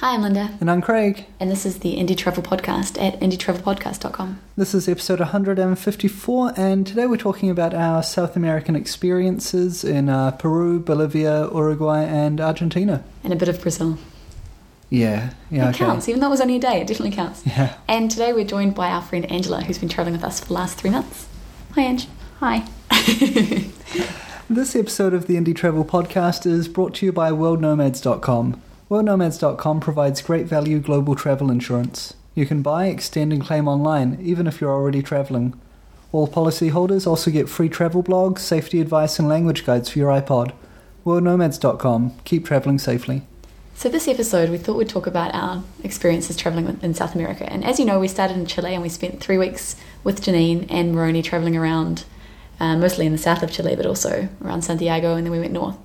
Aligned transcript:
Hi, 0.00 0.14
I'm 0.14 0.22
Linda, 0.22 0.56
And 0.62 0.70
I'm 0.70 0.80
Craig. 0.80 1.26
and 1.38 1.50
this 1.50 1.66
is 1.66 1.80
the 1.80 1.96
Indie 1.98 2.16
Travel 2.16 2.42
Podcast 2.42 3.00
at 3.02 3.20
indietravelpodcast.com. 3.20 4.40
This 4.56 4.72
is 4.74 4.88
episode 4.88 5.20
154, 5.20 6.54
and 6.56 6.86
today 6.86 7.04
we're 7.04 7.18
talking 7.18 7.50
about 7.50 7.74
our 7.74 8.02
South 8.02 8.34
American 8.34 8.74
experiences 8.74 9.84
in 9.84 10.08
uh, 10.08 10.30
Peru, 10.30 10.80
Bolivia, 10.80 11.50
Uruguay, 11.52 12.04
and 12.04 12.40
Argentina. 12.40 13.04
And 13.22 13.34
a 13.34 13.36
bit 13.36 13.50
of 13.50 13.60
Brazil. 13.60 13.98
Yeah, 14.88 15.34
yeah, 15.50 15.66
it 15.66 15.74
okay. 15.74 15.84
counts, 15.84 16.08
even 16.08 16.20
though 16.22 16.28
it 16.28 16.30
was 16.30 16.40
only 16.40 16.56
a 16.56 16.60
day, 16.60 16.80
it 16.80 16.86
definitely 16.86 17.14
counts. 17.14 17.46
Yeah. 17.46 17.74
And 17.86 18.10
today 18.10 18.32
we're 18.32 18.46
joined 18.46 18.74
by 18.74 18.88
our 18.88 19.02
friend 19.02 19.30
Angela, 19.30 19.62
who's 19.62 19.76
been 19.78 19.90
traveling 19.90 20.14
with 20.14 20.24
us 20.24 20.40
for 20.40 20.46
the 20.46 20.54
last 20.54 20.78
three 20.78 20.90
months. 20.90 21.28
Hi, 21.74 21.82
Ange. 21.82 22.08
Hi. 22.38 22.66
This 24.50 24.74
episode 24.74 25.14
of 25.14 25.28
the 25.28 25.36
Indie 25.36 25.54
Travel 25.54 25.84
Podcast 25.84 26.44
is 26.44 26.66
brought 26.66 26.92
to 26.96 27.06
you 27.06 27.12
by 27.12 27.30
WorldNomads.com. 27.30 28.60
WorldNomads.com 28.90 29.78
provides 29.78 30.20
great 30.20 30.46
value 30.46 30.80
global 30.80 31.14
travel 31.14 31.48
insurance. 31.48 32.14
You 32.34 32.44
can 32.44 32.60
buy, 32.60 32.86
extend, 32.86 33.32
and 33.32 33.40
claim 33.40 33.68
online, 33.68 34.18
even 34.20 34.48
if 34.48 34.60
you're 34.60 34.72
already 34.72 35.00
traveling. 35.00 35.54
All 36.10 36.26
policyholders 36.26 37.06
also 37.06 37.30
get 37.30 37.48
free 37.48 37.68
travel 37.68 38.02
blogs, 38.02 38.40
safety 38.40 38.80
advice, 38.80 39.20
and 39.20 39.28
language 39.28 39.64
guides 39.64 39.90
for 39.90 40.00
your 40.00 40.10
iPod. 40.10 40.52
WorldNomads.com. 41.06 42.16
Keep 42.24 42.44
traveling 42.44 42.80
safely. 42.80 43.22
So, 43.76 43.88
this 43.88 44.08
episode, 44.08 44.50
we 44.50 44.58
thought 44.58 44.76
we'd 44.76 44.88
talk 44.88 45.06
about 45.06 45.32
our 45.36 45.62
experiences 45.84 46.36
traveling 46.36 46.76
in 46.82 46.92
South 46.92 47.14
America. 47.14 47.50
And 47.50 47.64
as 47.64 47.78
you 47.78 47.84
know, 47.84 48.00
we 48.00 48.08
started 48.08 48.36
in 48.36 48.46
Chile 48.46 48.74
and 48.74 48.82
we 48.82 48.88
spent 48.88 49.20
three 49.20 49.38
weeks 49.38 49.76
with 50.02 50.20
Janine 50.20 50.66
and 50.68 50.92
Moroni 50.92 51.22
traveling 51.22 51.56
around, 51.56 52.06
uh, 52.58 52.76
mostly 52.76 53.06
in 53.06 53.12
the 53.12 53.18
south 53.18 53.44
of 53.44 53.52
Chile, 53.52 53.76
but 53.76 53.86
also 53.86 54.28
around 54.44 54.62
Santiago, 54.62 55.14
and 55.14 55.24
then 55.24 55.30
we 55.30 55.38
went 55.38 55.52
north. 55.52 55.76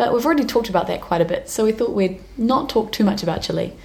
But 0.00 0.14
we've 0.14 0.24
already 0.24 0.46
talked 0.46 0.70
about 0.70 0.86
that 0.86 1.02
quite 1.02 1.20
a 1.20 1.26
bit, 1.26 1.50
so 1.50 1.62
we 1.62 1.72
thought 1.72 1.90
we'd 1.90 2.22
not 2.38 2.70
talk 2.70 2.90
too 2.90 3.04
much 3.04 3.22
about 3.22 3.42
Chile, 3.42 3.76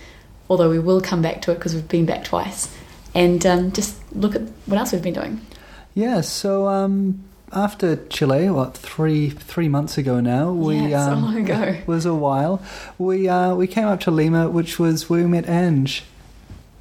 although 0.50 0.70
we 0.70 0.80
will 0.80 1.02
come 1.02 1.22
back 1.22 1.42
to 1.42 1.52
it 1.52 1.56
because 1.56 1.76
we've 1.76 1.90
been 1.90 2.06
back 2.06 2.23
twice, 2.23 2.73
and 3.14 3.46
um, 3.46 3.73
just 3.73 3.98
look 4.16 4.34
at 4.34 4.44
what 4.66 4.80
else 4.80 4.94
we've 4.94 5.02
been 5.02 5.14
doing. 5.14 5.45
Yeah, 5.94 6.22
so 6.22 6.70
um, 6.70 7.22
after 7.52 7.98
Chile, 8.08 8.50
what 8.50 8.78
three 8.78 9.30
three 9.30 9.67
months 9.67 9.98
ago 9.98 10.22
now, 10.22 10.54
we 10.54 10.78
Yeah, 10.78 11.06
so 11.06 11.12
um, 11.12 11.22
long 11.22 11.36
ago. 11.36 11.81
was 11.86 12.06
a 12.06 12.16
while. 12.16 12.61
We 12.98 13.28
uh, 13.28 13.54
we 13.56 13.67
came 13.67 13.88
up 13.88 14.00
to 14.08 14.11
Lima, 14.11 14.50
which 14.50 14.80
was 14.80 15.09
where 15.09 15.22
we 15.22 15.28
met 15.28 15.50
Ange. 15.50 16.06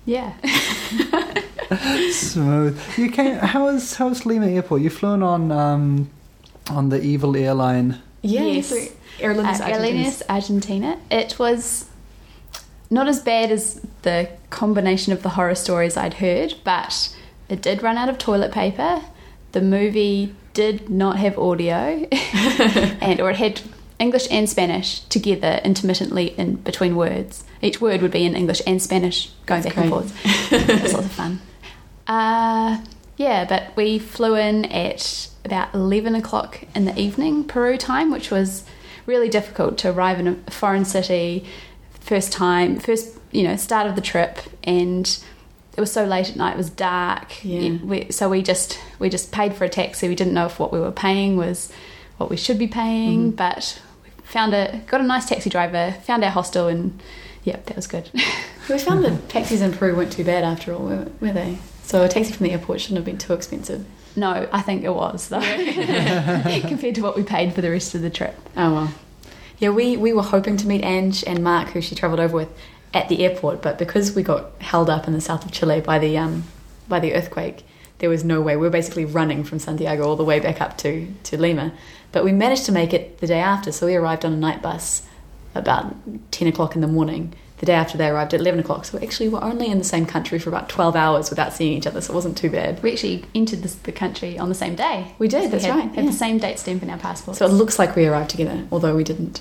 Yeah. 0.05 0.33
Smooth. 2.13 2.81
You 2.97 3.11
came. 3.11 3.35
How 3.39 3.65
was 3.65 3.97
how 3.97 4.11
was 4.11 4.25
Lima 4.25 4.47
Airport? 4.47 4.83
You 4.83 4.91
flew 4.91 5.15
in 5.15 5.25
on 5.25 5.51
um, 5.51 6.09
on 6.71 6.91
the 6.91 7.03
Evil 7.03 7.37
airline. 7.37 8.01
Yeah, 8.25 8.43
Yes. 8.43 8.73
Aerolíneas 9.21 9.61
Uh, 9.61 9.65
Argentinas. 9.67 10.23
Argentina. 10.29 10.97
It 11.11 11.39
was 11.39 11.85
not 12.91 13.07
as 13.09 13.21
bad 13.21 13.51
as 13.53 13.81
the 14.03 14.29
combination 14.51 15.13
of 15.13 15.23
the 15.23 15.31
horror 15.31 15.55
stories 15.55 15.97
I'd 15.97 16.15
heard, 16.15 16.55
but 16.65 17.15
it 17.49 17.63
did 17.63 17.83
run 17.83 17.97
out 17.99 18.09
of 18.09 18.19
toilet 18.19 18.51
paper. 18.53 19.03
The 19.53 19.61
movie 19.61 20.35
did 20.55 20.89
not 20.91 21.19
have 21.19 21.39
audio, 21.39 22.07
and 23.01 23.21
or 23.21 23.31
it 23.31 23.37
had 23.37 23.61
English 23.99 24.27
and 24.31 24.49
Spanish 24.49 25.01
together 25.09 25.61
intermittently 25.65 26.35
in 26.39 26.57
between 26.57 26.97
words. 26.97 27.45
Each 27.63 27.81
word 27.81 28.03
would 28.03 28.11
be 28.11 28.25
in 28.25 28.35
English 28.35 28.63
and 28.67 28.81
Spanish, 28.83 29.31
going 29.47 29.63
That's 29.63 29.75
back 29.75 29.85
and 29.85 29.91
forth. 29.93 30.13
it 30.53 30.83
was 30.83 30.93
lots 30.93 31.07
of 31.07 31.13
fun. 31.13 31.41
Uh, 32.07 32.79
yeah, 33.17 33.45
but 33.45 33.75
we 33.77 33.99
flew 33.99 34.35
in 34.35 34.65
at 34.67 35.29
about 35.45 35.73
11 35.75 36.15
o'clock 36.15 36.61
in 36.75 36.85
the 36.85 36.99
evening, 36.99 37.45
Peru 37.45 37.77
time, 37.77 38.11
which 38.11 38.31
was 38.31 38.65
really 39.07 39.29
difficult 39.29 39.77
to 39.79 39.91
arrive 39.91 40.19
in 40.19 40.27
a 40.47 40.51
foreign 40.51 40.85
city, 40.85 41.45
first 42.01 42.33
time, 42.33 42.79
first, 42.79 43.19
you 43.33 43.43
know, 43.43 43.57
start 43.57 43.87
of 43.87 43.95
the 43.97 44.01
trip, 44.01 44.39
and 44.63 45.23
it 45.77 45.81
was 45.81 45.93
so 45.93 46.05
late 46.05 46.31
at 46.31 46.37
night, 46.37 46.55
it 46.55 46.57
was 46.57 46.71
dark. 46.71 47.45
Yeah. 47.45 47.77
We, 47.83 48.11
so 48.11 48.29
we 48.29 48.43
just 48.43 48.79
we 48.99 49.09
just 49.11 49.33
paid 49.33 49.55
for 49.55 49.65
a 49.65 49.69
taxi. 49.69 50.09
We 50.09 50.15
didn't 50.15 50.33
know 50.35 50.47
if 50.47 50.59
what 50.59 50.73
we 50.73 50.79
were 50.81 50.93
paying 50.93 51.37
was 51.37 51.71
what 52.17 52.31
we 52.31 52.37
should 52.37 52.59
be 52.59 52.69
paying, 52.69 53.33
Mhm. 53.33 53.37
but 53.37 53.81
we 54.05 54.11
found 54.23 54.55
a 54.55 54.81
got 54.87 55.01
a 55.01 55.05
nice 55.05 55.27
taxi 55.29 55.51
driver, 55.51 55.97
found 56.05 56.23
our 56.25 56.31
hostel, 56.31 56.69
and 56.69 57.03
yeah, 57.43 57.57
that 57.67 57.77
was 57.77 57.87
good. 57.87 58.11
We 58.67 58.79
found 58.79 59.05
that 59.05 59.29
taxis 59.29 59.61
in 59.61 59.75
Peru 59.75 59.95
weren't 59.95 60.13
too 60.13 60.25
bad 60.25 60.43
after 60.43 60.73
all, 60.73 60.87
were, 60.87 61.09
were 61.21 61.33
they? 61.35 61.59
So 61.83 62.03
a 62.03 62.09
taxi 62.09 62.33
from 62.33 62.45
the 62.47 62.53
airport 62.53 62.81
shouldn't 62.81 62.97
have 62.97 63.05
been 63.05 63.19
too 63.19 63.35
expensive. 63.35 63.85
No, 64.17 64.49
I 64.53 64.63
think 64.63 64.85
it 64.85 64.95
was 64.95 65.29
though, 65.29 65.41
compared 66.69 66.95
to 66.95 67.03
what 67.03 67.17
we 67.17 67.23
paid 67.23 67.53
for 67.53 67.61
the 67.61 67.71
rest 67.71 67.95
of 67.95 68.03
the 68.03 68.11
trip. 68.11 68.37
Oh 68.57 68.73
well. 68.75 68.95
Yeah, 69.59 69.71
we, 69.71 69.97
we 69.97 70.13
were 70.13 70.23
hoping 70.23 70.57
to 70.59 70.67
meet 70.67 70.83
Ange 70.83 71.23
and 71.27 71.43
Mark, 71.43 71.69
who 71.69 71.81
she 71.81 71.95
travelled 71.95 72.21
over 72.21 72.37
with, 72.37 72.49
at 72.93 73.09
the 73.09 73.25
airport, 73.25 73.61
but 73.61 73.79
because 73.79 74.15
we 74.15 74.23
got 74.23 74.51
held 74.61 74.89
up 74.89 75.07
in 75.07 75.13
the 75.13 75.21
south 75.21 75.45
of 75.45 75.53
Chile 75.53 75.81
by 75.81 75.99
the 75.99 76.17
um 76.17 76.45
by 76.89 77.01
the 77.01 77.15
earthquake, 77.15 77.65
there 77.99 78.09
was 78.09 78.25
no 78.25 78.41
way. 78.41 78.57
We 78.57 78.63
were 78.63 78.71
basically 78.71 79.05
running 79.05 79.45
from 79.45 79.59
Santiago 79.59 80.07
all 80.07 80.17
the 80.17 80.25
way 80.25 80.39
back 80.39 80.61
up 80.61 80.77
to, 80.79 81.09
to 81.25 81.41
Lima. 81.41 81.73
But 82.13 82.25
we 82.25 82.33
managed 82.33 82.67
to 82.67 82.73
make 82.73 82.93
it 82.93 83.19
the 83.19 83.27
day 83.27 83.41
after, 83.41 83.73
so 83.73 83.87
we 83.87 83.97
arrived 83.97 84.25
on 84.25 84.33
a 84.33 84.37
night 84.37 84.63
bus 84.63 85.07
about 85.55 85.95
ten 86.31 86.47
o'clock 86.47 86.75
in 86.75 86.81
the 86.81 86.87
morning. 86.87 87.35
The 87.65 87.73
day 87.73 87.77
after 87.77 87.97
they 87.97 88.09
arrived 88.09 88.35
at 88.35 88.41
eleven 88.41 88.61
o'clock. 88.61 88.85
So 88.85 88.99
actually 89.03 89.31
we're 89.31 89.43
only 89.43 89.71
in 89.71 89.79
the 89.79 89.85
same 89.85 90.05
country 90.05 90.39
for 90.39 90.51
about 90.51 90.69
twelve 90.69 90.95
hours 90.95 91.31
without 91.31 91.55
seeing 91.55 91.79
each 91.79 91.87
other, 91.87 92.03
so 92.03 92.13
it 92.13 92.15
wasn't 92.15 92.37
too 92.37 92.51
bad. 92.51 92.83
We 92.83 92.93
actually 92.93 93.25
entered 93.35 93.63
this, 93.63 93.75
the 93.75 93.91
country 93.91 94.39
on 94.39 94.51
the 94.51 94.55
same 94.55 94.75
day. 94.75 95.15
We 95.19 95.29
did, 95.29 95.45
So 95.45 95.49
that's 95.49 95.65
had, 95.65 95.75
right, 95.75 95.95
Had 95.95 96.07
the 96.07 96.13
same 96.13 96.37
date 96.37 96.59
stamp 96.59 96.83
in 96.83 96.91
our 96.91 96.99
passports. 96.99 97.39
So 97.39 97.47
it 97.47 97.53
looks 97.53 97.79
like 97.79 97.97
we 97.97 98.05
arrived 98.05 98.29
together, 98.29 98.67
although 98.71 98.95
we 98.95 99.03
didn't. 99.03 99.41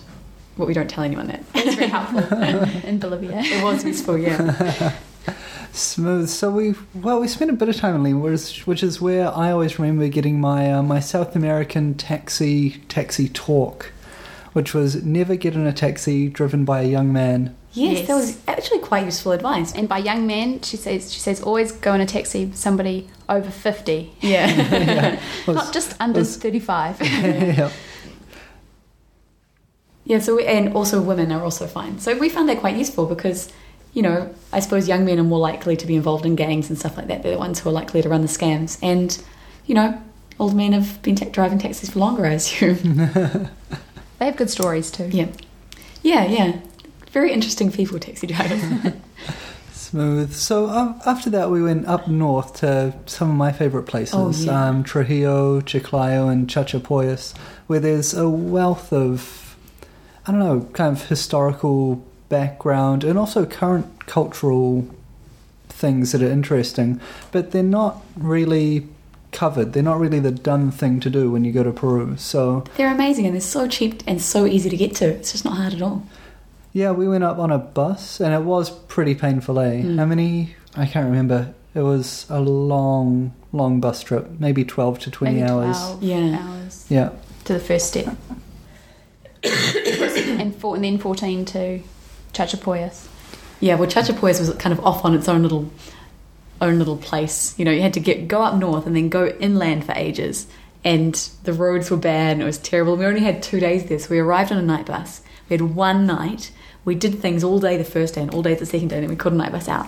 But 0.58 0.68
we 0.68 0.74
don't 0.74 0.90
tell 0.90 1.04
anyone 1.04 1.28
that. 1.28 1.44
it 1.54 1.66
was 1.66 1.76
very 1.76 1.90
helpful 1.90 2.38
in 2.88 3.00
Bolivia. 3.00 3.42
It 3.44 3.62
was 3.62 3.84
useful, 3.84 4.18
yeah. 4.18 4.96
Smooth. 5.74 6.30
So 6.30 6.50
we 6.50 6.76
well 6.94 7.20
we 7.20 7.28
spent 7.28 7.52
a 7.52 7.56
bit 7.56 7.68
of 7.68 7.76
time 7.76 7.96
in 7.96 8.04
Lima, 8.04 8.20
which, 8.22 8.66
which 8.66 8.84
is 8.84 9.02
where 9.02 9.36
I 9.36 9.52
always 9.52 9.78
remember 9.78 10.08
getting 10.08 10.40
my 10.40 10.72
uh, 10.72 10.82
my 10.82 11.02
South 11.02 11.36
American 11.36 11.96
taxi 11.96 12.84
taxi 12.88 13.28
talk, 13.28 13.92
which 14.54 14.74
was 14.74 15.04
never 15.04 15.36
get 15.36 15.56
in 15.56 15.68
a 15.68 15.74
taxi 15.74 16.30
driven 16.30 16.64
by 16.64 16.84
a 16.84 16.88
young 16.88 17.12
man. 17.12 17.54
Yes, 17.76 17.98
Yes. 18.00 18.08
that 18.08 18.16
was 18.16 18.38
actually 18.48 18.80
quite 18.80 19.06
useful 19.06 19.32
advice. 19.32 19.74
And 19.74 19.90
by 19.90 19.98
young 19.98 20.28
men, 20.28 20.62
she 20.62 20.78
says 20.78 21.12
she 21.14 21.20
says 21.20 21.42
always 21.42 21.72
go 21.72 21.94
in 21.96 22.02
a 22.02 22.06
taxi 22.06 22.46
with 22.46 22.56
somebody 22.56 23.08
over 23.28 23.50
fifty, 23.50 24.12
Yeah. 24.22 24.48
yeah, 24.48 25.20
was- 25.48 25.56
not 25.62 25.74
just 25.74 25.96
under 26.00 26.20
was- 26.20 26.38
thirty 26.38 26.60
five. 26.60 27.02
yeah. 27.02 27.72
yeah, 30.06 30.20
so 30.20 30.36
we, 30.36 30.46
and 30.46 30.74
also 30.76 31.02
women 31.02 31.32
are 31.32 31.42
also 31.44 31.66
fine. 31.68 31.98
So 32.00 32.18
we 32.18 32.30
found 32.30 32.50
that 32.50 32.60
quite 32.60 32.76
useful 32.78 33.06
because, 33.06 33.52
you 33.94 34.02
know, 34.02 34.34
I 34.52 34.60
suppose 34.60 34.88
young 34.88 35.06
men 35.06 35.18
are 35.20 35.24
more 35.24 35.40
likely 35.40 35.78
to 35.78 35.88
be 35.88 35.96
involved 35.96 36.26
in 36.26 36.36
gangs 36.36 36.70
and 36.70 36.78
stuff 36.78 36.98
like 36.98 37.08
that. 37.08 37.24
They're 37.24 37.34
the 37.34 37.38
ones 37.40 37.60
who 37.60 37.70
are 37.70 37.74
likely 37.74 38.02
to 38.02 38.10
run 38.10 38.22
the 38.22 38.28
scams. 38.28 38.78
And, 38.84 39.18
you 39.66 39.76
know, 39.76 40.02
old 40.40 40.56
men 40.56 40.74
have 40.74 41.02
been 41.02 41.16
ta- 41.16 41.30
driving 41.32 41.58
taxis 41.58 41.92
for 41.92 42.00
longer, 42.00 42.26
I 42.26 42.34
assume. 42.34 42.98
They 44.20 44.26
have 44.26 44.36
good 44.38 44.50
stories 44.50 44.92
too. 44.92 45.10
yeah. 45.12 45.28
Yeah, 46.02 46.26
yeah. 46.26 46.60
Very 47.14 47.32
interesting 47.32 47.72
people, 47.72 48.00
taxi 48.00 48.28
drivers. 48.28 48.62
Smooth. 49.72 50.34
So 50.34 50.70
um, 50.70 51.00
after 51.06 51.30
that, 51.30 51.52
we 51.52 51.62
went 51.62 51.86
up 51.88 52.08
north 52.08 52.56
to 52.62 52.94
some 53.06 53.30
of 53.30 53.36
my 53.38 53.52
favorite 53.52 53.84
places, 53.84 54.16
Oh, 54.16 54.32
yeah. 54.32 54.68
um, 54.70 54.84
Trujillo, 54.84 55.62
Chiclayo, 55.62 56.32
and 56.32 56.48
Chachapoyas, 56.48 57.38
where 57.68 57.80
there's 57.80 58.14
a 58.16 58.28
wealth 58.28 58.92
of, 58.92 59.56
I 60.26 60.32
don't 60.32 60.40
know, 60.40 60.62
kind 60.74 60.98
of 60.98 61.08
historical 61.08 62.04
background 62.30 63.04
and 63.04 63.20
also 63.20 63.46
current 63.46 64.08
cultural 64.08 64.88
things 65.70 66.12
that 66.14 66.24
are 66.24 66.32
interesting, 66.32 67.00
but 67.32 67.52
they're 67.52 67.62
not 67.62 68.02
really 68.18 68.88
covered. 69.32 69.74
They're 69.74 69.84
not 69.84 70.00
really 70.00 70.20
the 70.20 70.32
done 70.32 70.72
thing 70.72 71.00
to 71.02 71.10
do 71.12 71.30
when 71.30 71.44
you 71.46 71.52
go 71.52 71.62
to 71.64 71.72
Peru. 71.72 72.16
So 72.18 72.64
they're 72.78 72.92
amazing 72.92 73.26
and 73.28 73.36
they're 73.36 73.42
so 73.42 73.68
cheap 73.68 74.02
and 74.08 74.20
so 74.20 74.48
easy 74.48 74.70
to 74.72 74.78
get 74.78 74.96
to. 74.96 75.06
It's 75.10 75.32
just 75.34 75.46
not 75.46 75.58
hard 75.58 75.74
at 75.74 75.82
all. 75.84 76.04
Yeah, 76.74 76.92
we 76.92 77.08
went 77.08 77.24
up 77.24 77.38
on 77.38 77.52
a 77.52 77.58
bus, 77.60 78.20
and 78.20 78.34
it 78.34 78.42
was 78.44 78.70
pretty 78.70 79.16
painful. 79.16 79.60
Eh? 79.60 79.82
Mm. 79.84 79.98
How 80.00 80.06
many? 80.06 80.56
I 80.76 80.86
can't 80.86 81.06
remember. 81.06 81.54
It 81.76 81.82
was 81.82 82.26
a 82.30 82.40
long, 82.42 83.34
long 83.52 83.80
bus 83.80 84.04
trip, 84.04 84.28
maybe 84.40 84.64
twelve 84.66 85.00
to 85.00 85.12
twenty 85.12 85.36
Maybe 85.38 85.50
hours. 85.50 85.78
12 85.78 86.04
Yeah. 86.04 86.40
hours 86.42 86.86
Yeah, 86.90 87.10
to 87.46 87.54
the 87.54 87.60
first 87.60 87.88
step, 87.88 88.16
and, 89.44 90.56
four, 90.56 90.76
and 90.76 90.84
then 90.84 90.98
fourteen 90.98 91.46
to 91.46 91.82
Chachapoyas. 92.34 93.08
Yeah, 93.60 93.76
well, 93.76 93.90
Chachapoyas 93.90 94.40
was 94.40 94.54
kind 94.56 94.74
of 94.78 94.84
off 94.86 95.06
on 95.06 95.14
its 95.14 95.28
own 95.30 95.42
little, 95.44 95.72
own 96.62 96.80
little 96.80 96.98
place. 96.98 97.58
You 97.58 97.66
know, 97.66 97.72
you 97.72 97.82
had 97.82 97.94
to 97.94 98.00
get 98.00 98.28
go 98.28 98.42
up 98.44 98.56
north 98.56 98.86
and 98.86 98.96
then 98.96 99.10
go 99.10 99.28
inland 99.40 99.86
for 99.86 99.94
ages, 99.96 100.48
and 100.84 101.14
the 101.44 101.54
roads 101.54 101.90
were 101.90 101.98
bad 101.98 102.34
and 102.34 102.42
it 102.42 102.46
was 102.46 102.58
terrible. 102.58 102.96
We 102.98 103.06
only 103.06 103.22
had 103.22 103.42
two 103.42 103.60
days 103.60 103.86
there, 103.86 104.00
so 104.00 104.10
we 104.10 104.20
arrived 104.20 104.52
on 104.52 104.58
a 104.58 104.62
night 104.64 104.86
bus. 104.86 105.22
We 105.50 105.56
had 105.56 105.62
one 105.76 106.06
night. 106.06 106.52
We 106.86 106.96
did 106.96 107.20
things 107.20 107.44
all 107.44 107.60
day 107.60 107.78
the 107.78 107.84
first 107.86 108.16
day 108.16 108.22
and 108.22 108.34
all 108.34 108.42
day 108.42 108.56
the 108.56 108.66
second 108.66 108.90
day, 108.90 108.96
and 108.98 109.04
then 109.04 109.10
we 109.10 109.16
caught 109.16 109.34
a 109.34 109.36
night 109.36 109.52
bus 109.52 109.68
out. 109.70 109.88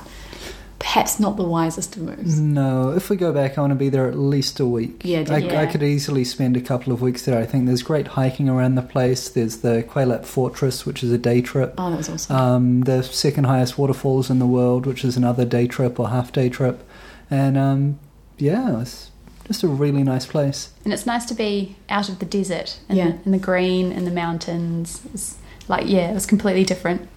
perhaps 0.77 1.19
not 1.19 1.35
the 1.35 1.43
wisest 1.43 1.95
of 1.95 2.03
moves. 2.03 2.39
No, 2.39 2.91
if 2.91 3.09
we 3.09 3.15
go 3.15 3.31
back, 3.33 3.57
I 3.57 3.61
want 3.61 3.71
to 3.71 3.75
be 3.75 3.89
there 3.89 4.07
at 4.07 4.17
least 4.17 4.59
a 4.59 4.65
week. 4.65 5.01
Yeah, 5.03 5.19
I, 5.21 5.23
definitely. 5.23 5.57
I 5.57 5.65
could 5.65 5.83
easily 5.83 6.23
spend 6.25 6.55
a 6.57 6.61
couple 6.61 6.93
of 6.93 7.01
weeks 7.01 7.25
there. 7.25 7.39
I 7.39 7.45
think 7.45 7.65
there's 7.65 7.81
great 7.81 8.07
hiking 8.07 8.49
around 8.49 8.75
the 8.75 8.81
place. 8.81 9.29
There's 9.29 9.57
the 9.57 9.83
Kuelap 9.89 10.25
Fortress, 10.25 10.85
which 10.85 11.01
is 11.01 11.11
a 11.11 11.17
day 11.17 11.41
trip. 11.41 11.73
Oh, 11.77 11.89
that 11.89 11.97
was 11.97 12.09
awesome. 12.09 12.35
Um, 12.35 12.81
the 12.81 13.01
second 13.03 13.45
highest 13.45 13.77
waterfalls 13.77 14.29
in 14.29 14.39
the 14.39 14.45
world, 14.45 14.85
which 14.85 15.03
is 15.03 15.17
another 15.17 15.43
day 15.45 15.65
trip 15.67 15.99
or 15.99 16.09
half 16.09 16.31
day 16.31 16.49
trip. 16.49 16.83
And 17.31 17.57
um, 17.57 17.99
yeah, 18.37 18.81
it's 18.81 19.09
just 19.47 19.63
a 19.63 19.67
really 19.67 20.03
nice 20.03 20.25
place. 20.27 20.69
And 20.83 20.93
it's 20.93 21.05
nice 21.05 21.25
to 21.25 21.33
be 21.33 21.77
out 21.89 22.09
of 22.09 22.19
the 22.19 22.25
desert 22.25 22.79
and 22.89 22.97
Yeah. 22.97 23.11
the, 23.11 23.23
in 23.25 23.31
the 23.31 23.39
green 23.39 23.91
and 23.91 24.05
the 24.05 24.11
mountains. 24.11 25.01
It's 25.13 25.37
like 25.67 25.87
yeah, 25.87 26.09
it 26.11 26.13
was 26.13 26.25
completely 26.25 26.63
different. 26.63 27.07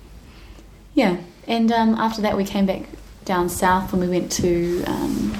yeah, 0.94 1.16
and 1.46 1.70
um, 1.72 1.94
after 1.94 2.20
that 2.22 2.36
we 2.36 2.44
came 2.44 2.66
back 2.66 2.82
down 3.24 3.48
south 3.48 3.92
and 3.92 4.00
we 4.02 4.08
went 4.08 4.30
to. 4.32 4.82
Um, 4.86 5.34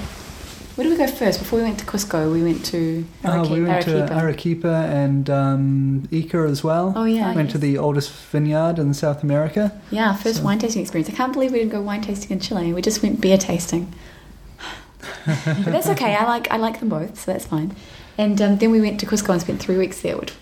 where 0.75 0.87
did 0.87 0.97
we 0.97 1.05
go 1.05 1.11
first? 1.11 1.39
Before 1.39 1.59
we 1.59 1.63
went 1.65 1.77
to 1.79 1.85
Cusco, 1.85 2.31
we 2.31 2.41
went 2.41 2.63
to 2.67 3.05
Uh, 3.25 3.45
we 3.51 3.61
went 3.63 3.83
to 3.83 3.91
Arequipa. 3.97 4.13
Arequipa 4.15 4.75
and 5.03 5.29
um, 5.29 6.07
Ica 6.09 6.49
as 6.49 6.63
well. 6.63 6.93
Oh 6.95 7.03
yeah, 7.03 7.35
Went 7.35 7.51
to 7.51 7.57
the 7.57 7.77
oldest 7.77 8.11
vineyard 8.31 8.79
in 8.79 8.93
South 8.93 9.21
America. 9.21 9.73
yeah, 9.91 10.15
first 10.15 10.37
So- 10.37 10.43
wine 10.45 10.57
tasting 10.59 10.81
experience. 10.81 11.09
I 11.09 11.13
can't 11.17 11.33
believe 11.33 11.51
we 11.51 11.59
didn't 11.59 11.71
go 11.73 11.81
wine 11.81 12.01
tasting 12.01 12.31
in 12.31 12.39
Chile. 12.39 12.71
We 12.71 12.81
just 12.81 13.03
went 13.03 13.19
beer 13.19 13.37
tasting. 13.37 13.91
but 15.25 15.65
that's 15.65 15.89
okay. 15.89 16.15
I 16.15 16.23
like 16.25 16.49
I 16.51 16.57
like 16.57 16.79
them 16.79 16.89
both, 16.89 17.19
so 17.19 17.31
that's 17.33 17.45
fine. 17.45 17.75
And 18.17 18.41
um, 18.41 18.57
then 18.57 18.71
we 18.71 18.79
went 18.79 18.99
to 19.01 19.05
Cusco 19.05 19.29
and 19.33 19.41
spent 19.41 19.59
three 19.59 19.77
weeks 19.77 19.99
there, 20.01 20.17
which 20.17 20.33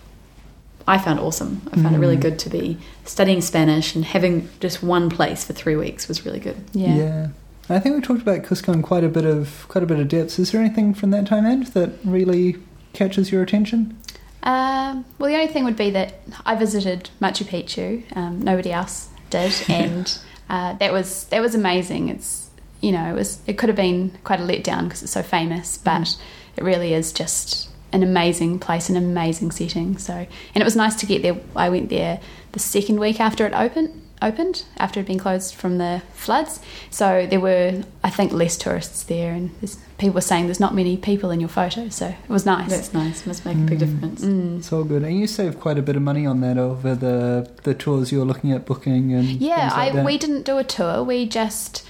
I 0.88 0.98
found 0.98 1.20
awesome. 1.20 1.62
I 1.72 1.76
found 1.82 1.94
it 1.94 1.98
really 1.98 2.16
Mm. 2.16 2.20
good 2.22 2.38
to 2.40 2.50
be 2.50 2.78
studying 3.04 3.40
Spanish 3.40 3.94
and 3.94 4.04
having 4.04 4.48
just 4.60 4.82
one 4.82 5.08
place 5.10 5.44
for 5.44 5.52
three 5.52 5.76
weeks 5.76 6.08
was 6.08 6.24
really 6.24 6.40
good. 6.40 6.56
Yeah. 6.72 6.96
yeah. 6.96 7.26
I 7.70 7.78
think 7.78 7.94
we 7.96 8.00
talked 8.00 8.22
about 8.22 8.42
Cusco 8.42 8.72
in 8.72 8.80
quite 8.82 9.04
a 9.04 9.08
bit 9.08 9.26
of 9.26 9.66
quite 9.68 9.84
a 9.84 9.86
bit 9.86 9.98
of 10.00 10.08
depth. 10.08 10.38
Is 10.38 10.50
there 10.52 10.60
anything 10.60 10.94
from 10.94 11.10
that 11.10 11.26
time 11.26 11.44
end 11.44 11.66
that 11.68 11.90
really 12.04 12.56
catches 12.94 13.30
your 13.30 13.42
attention? 13.42 13.96
Um, 14.42 15.04
well, 15.18 15.28
the 15.30 15.36
only 15.36 15.48
thing 15.52 15.64
would 15.64 15.76
be 15.76 15.90
that 15.90 16.14
I 16.46 16.54
visited 16.54 17.10
Machu 17.20 17.44
Picchu. 17.44 18.04
Um, 18.16 18.40
nobody 18.40 18.72
else 18.72 19.08
did, 19.30 19.52
and 19.68 20.18
uh, 20.48 20.72
that 20.74 20.92
was 20.92 21.24
that 21.24 21.42
was 21.42 21.54
amazing. 21.54 22.08
It's 22.08 22.48
you 22.80 22.92
know 22.92 23.10
it 23.10 23.14
was 23.14 23.40
it 23.46 23.58
could 23.58 23.68
have 23.68 23.76
been 23.76 24.16
quite 24.24 24.40
a 24.40 24.44
letdown 24.44 24.84
because 24.84 25.02
it's 25.02 25.12
so 25.12 25.22
famous, 25.22 25.76
but 25.76 26.16
it 26.56 26.64
really 26.64 26.94
is 26.94 27.12
just 27.12 27.68
an 27.92 28.02
amazing 28.02 28.58
place, 28.58 28.88
an 28.88 28.96
amazing 28.96 29.50
setting. 29.50 29.96
So, 29.98 30.12
and 30.14 30.62
it 30.62 30.64
was 30.64 30.76
nice 30.76 30.94
to 30.96 31.06
get 31.06 31.22
there. 31.22 31.36
I 31.56 31.68
went 31.70 31.88
there 31.88 32.20
the 32.52 32.58
second 32.58 33.00
week 33.00 33.20
after 33.20 33.46
it 33.46 33.52
opened. 33.54 34.02
Opened 34.20 34.64
after 34.78 34.98
it 34.98 35.02
had 35.02 35.06
been 35.06 35.18
closed 35.20 35.54
from 35.54 35.78
the 35.78 36.02
floods, 36.12 36.58
so 36.90 37.24
there 37.30 37.38
were, 37.38 37.84
I 38.02 38.10
think, 38.10 38.32
less 38.32 38.56
tourists 38.56 39.04
there, 39.04 39.32
and 39.32 39.54
there's, 39.60 39.78
people 39.96 40.14
were 40.14 40.20
saying 40.20 40.46
there's 40.46 40.58
not 40.58 40.74
many 40.74 40.96
people 40.96 41.30
in 41.30 41.38
your 41.38 41.48
photo, 41.48 41.88
so 41.88 42.08
it 42.08 42.28
was 42.28 42.44
nice. 42.44 42.68
That's 42.68 42.92
nice. 42.92 43.24
Must 43.26 43.44
make 43.46 43.54
a 43.54 43.60
big 43.60 43.78
Mm. 43.78 43.78
difference. 43.78 44.24
Mm. 44.24 44.58
It's 44.58 44.72
all 44.72 44.82
good. 44.82 45.04
And 45.04 45.20
you 45.20 45.28
saved 45.28 45.60
quite 45.60 45.78
a 45.78 45.82
bit 45.82 45.94
of 45.94 46.02
money 46.02 46.26
on 46.26 46.40
that 46.40 46.58
over 46.58 46.96
the 46.96 47.48
the 47.62 47.74
tours 47.74 48.10
you 48.10 48.18
were 48.18 48.24
looking 48.24 48.50
at 48.50 48.66
booking 48.66 49.14
and 49.14 49.24
Yeah, 49.40 49.68
like 49.68 49.72
I, 49.72 49.90
that. 49.92 50.04
we 50.04 50.18
didn't 50.18 50.42
do 50.42 50.58
a 50.58 50.64
tour. 50.64 51.04
We 51.04 51.24
just 51.24 51.88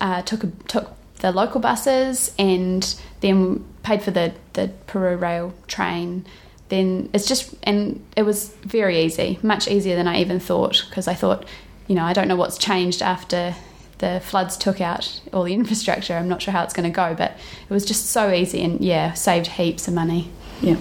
uh, 0.00 0.22
took 0.22 0.42
a, 0.42 0.48
took 0.66 0.90
the 1.20 1.30
local 1.30 1.60
buses 1.60 2.32
and 2.36 2.96
then 3.20 3.64
paid 3.84 4.02
for 4.02 4.10
the 4.10 4.32
the 4.54 4.72
Peru 4.88 5.16
Rail 5.16 5.54
train. 5.68 6.26
Then 6.70 7.10
it's 7.12 7.26
just 7.26 7.54
and 7.62 8.04
it 8.16 8.22
was 8.24 8.48
very 8.62 9.00
easy, 9.00 9.38
much 9.42 9.68
easier 9.68 9.94
than 9.94 10.08
I 10.08 10.20
even 10.20 10.40
thought 10.40 10.84
because 10.88 11.06
I 11.06 11.14
thought, 11.14 11.44
you 11.86 11.94
know, 11.94 12.04
I 12.04 12.12
don't 12.12 12.26
know 12.26 12.36
what's 12.36 12.58
changed 12.58 13.02
after 13.02 13.54
the 13.98 14.20
floods 14.20 14.56
took 14.56 14.80
out 14.80 15.20
all 15.32 15.44
the 15.44 15.54
infrastructure. 15.60 16.14
I'm 16.14 16.28
not 16.28 16.42
sure 16.42 16.52
how 16.52 16.64
it's 16.64 16.74
going 16.74 16.90
to 16.90 16.94
go, 16.94 17.14
but 17.14 17.32
it 17.32 17.72
was 17.72 17.84
just 17.84 18.06
so 18.06 18.32
easy 18.32 18.62
and 18.64 18.80
yeah, 18.80 19.12
saved 19.12 19.46
heaps 19.46 19.86
of 19.86 19.94
money. 19.94 20.30
Yeah. 20.60 20.76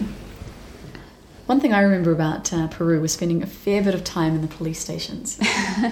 One 1.45 1.59
thing 1.59 1.73
I 1.73 1.81
remember 1.81 2.13
about 2.13 2.53
uh, 2.53 2.67
Peru 2.67 3.01
was 3.01 3.11
spending 3.11 3.43
a 3.43 3.45
fair 3.45 3.83
bit 3.83 3.93
of 3.93 4.05
time 4.05 4.33
in 4.33 4.41
the 4.41 4.47
police 4.47 4.79
stations, 4.79 5.37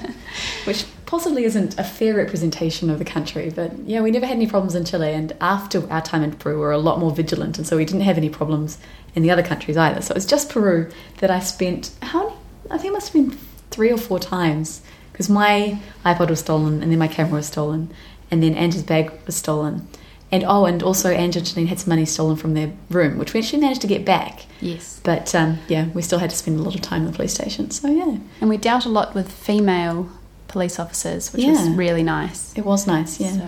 which 0.64 0.86
possibly 1.06 1.44
isn't 1.44 1.78
a 1.78 1.84
fair 1.84 2.16
representation 2.16 2.90
of 2.90 3.00
the 3.00 3.06
country. 3.06 3.52
But 3.54 3.78
yeah, 3.80 4.02
we 4.02 4.12
never 4.12 4.26
had 4.26 4.38
any 4.38 4.48
problems 4.48 4.76
in 4.76 4.86
Chile, 4.86 5.12
and 5.12 5.36
after 5.42 5.92
our 5.92 6.02
time 6.02 6.24
in 6.24 6.32
Peru, 6.32 6.56
we 6.56 6.62
were 6.62 6.72
a 6.72 6.78
lot 6.78 7.00
more 7.00 7.12
vigilant, 7.12 7.58
and 7.58 7.68
so 7.68 7.76
we 7.76 7.84
didn't 7.84 8.02
have 8.02 8.18
any 8.18 8.30
problems 8.30 8.78
in 9.14 9.24
the 9.24 9.32
other 9.32 9.44
countries 9.44 9.76
either. 9.76 10.02
So 10.02 10.14
it 10.14 10.16
was 10.16 10.26
just 10.26 10.50
Peru 10.50 10.90
that 11.18 11.30
I 11.30 11.42
spent 11.42 11.92
how 12.02 12.30
many? 12.30 12.38
I 12.70 12.78
think 12.78 12.92
it 12.92 12.94
must 12.94 13.12
have 13.12 13.22
been 13.22 13.38
three 13.72 13.92
or 13.92 13.98
four 13.98 14.20
times 14.20 14.82
because 15.12 15.30
my 15.30 15.78
iPod 16.06 16.30
was 16.30 16.40
stolen, 16.40 16.82
and 16.82 16.90
then 16.90 17.00
my 17.00 17.10
camera 17.10 17.36
was 17.36 17.48
stolen, 17.48 17.92
and 18.30 18.42
then 18.42 18.54
Angie's 18.54 18.84
bag 18.84 19.12
was 19.26 19.36
stolen. 19.36 19.86
And 20.32 20.46
oh, 20.46 20.66
and 20.66 20.82
also 20.82 21.12
Angie 21.12 21.40
and 21.40 21.48
Janine 21.48 21.68
had 21.68 21.80
some 21.80 21.90
money 21.90 22.06
stolen 22.06 22.38
from 22.38 22.54
their 22.54 22.72
room, 22.90 23.18
which 23.18 23.34
we 23.34 23.42
actually 23.42 23.60
managed 23.60 23.82
to 23.82 23.88
get 23.88 24.06
back. 24.06 24.46
Yes. 24.62 25.02
But 25.04 25.36
um, 25.36 25.60
yeah, 25.68 25.90
we 25.90 26.02
still 26.02 26.20
had 26.20 26.30
to 26.30 26.36
spend 26.36 26.60
a 26.60 26.64
lot 26.64 26.74
of 26.74 26.82
time 26.82 27.02
in 27.02 27.12
the 27.12 27.14
police 27.14 27.34
station. 27.34 27.70
So 27.72 27.90
yeah, 27.90 28.18
And 28.40 28.50
we 28.50 28.58
dealt 28.58 28.86
a 28.86 28.90
lot 28.90 29.14
with 29.14 29.30
female 29.32 30.10
police 30.48 30.80
officers, 30.80 31.34
which 31.34 31.46
was 31.46 31.70
really 31.70 32.04
nice. 32.04 32.58
it 32.58 32.66
was 32.66 32.88
nice. 32.88 33.20
Yeah, 33.20 33.32
So, 33.32 33.48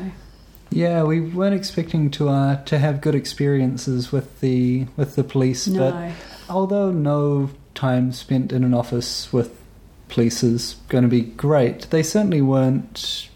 Yeah, 0.71 1.03
we 1.03 1.21
weren't 1.21 1.55
expecting 1.55 2.09
to 2.11 2.29
uh, 2.29 2.63
to 2.65 2.79
have 2.79 2.99
good 2.99 3.15
experiences 3.15 4.11
with 4.11 4.39
the 4.41 4.87
with 4.97 5.15
the 5.15 5.23
police, 5.23 5.67
but 5.67 5.95
although 6.49 6.91
no 6.91 7.49
time 7.75 8.11
spent 8.11 8.51
in 8.51 8.63
an 8.63 8.73
office 8.73 9.31
with 9.31 9.51
police 10.09 10.43
is 10.43 10.75
going 10.89 11.03
to 11.03 11.09
be 11.09 11.21
great, 11.21 11.89
they 11.89 12.03
certainly 12.03 12.41
weren't 12.41 13.29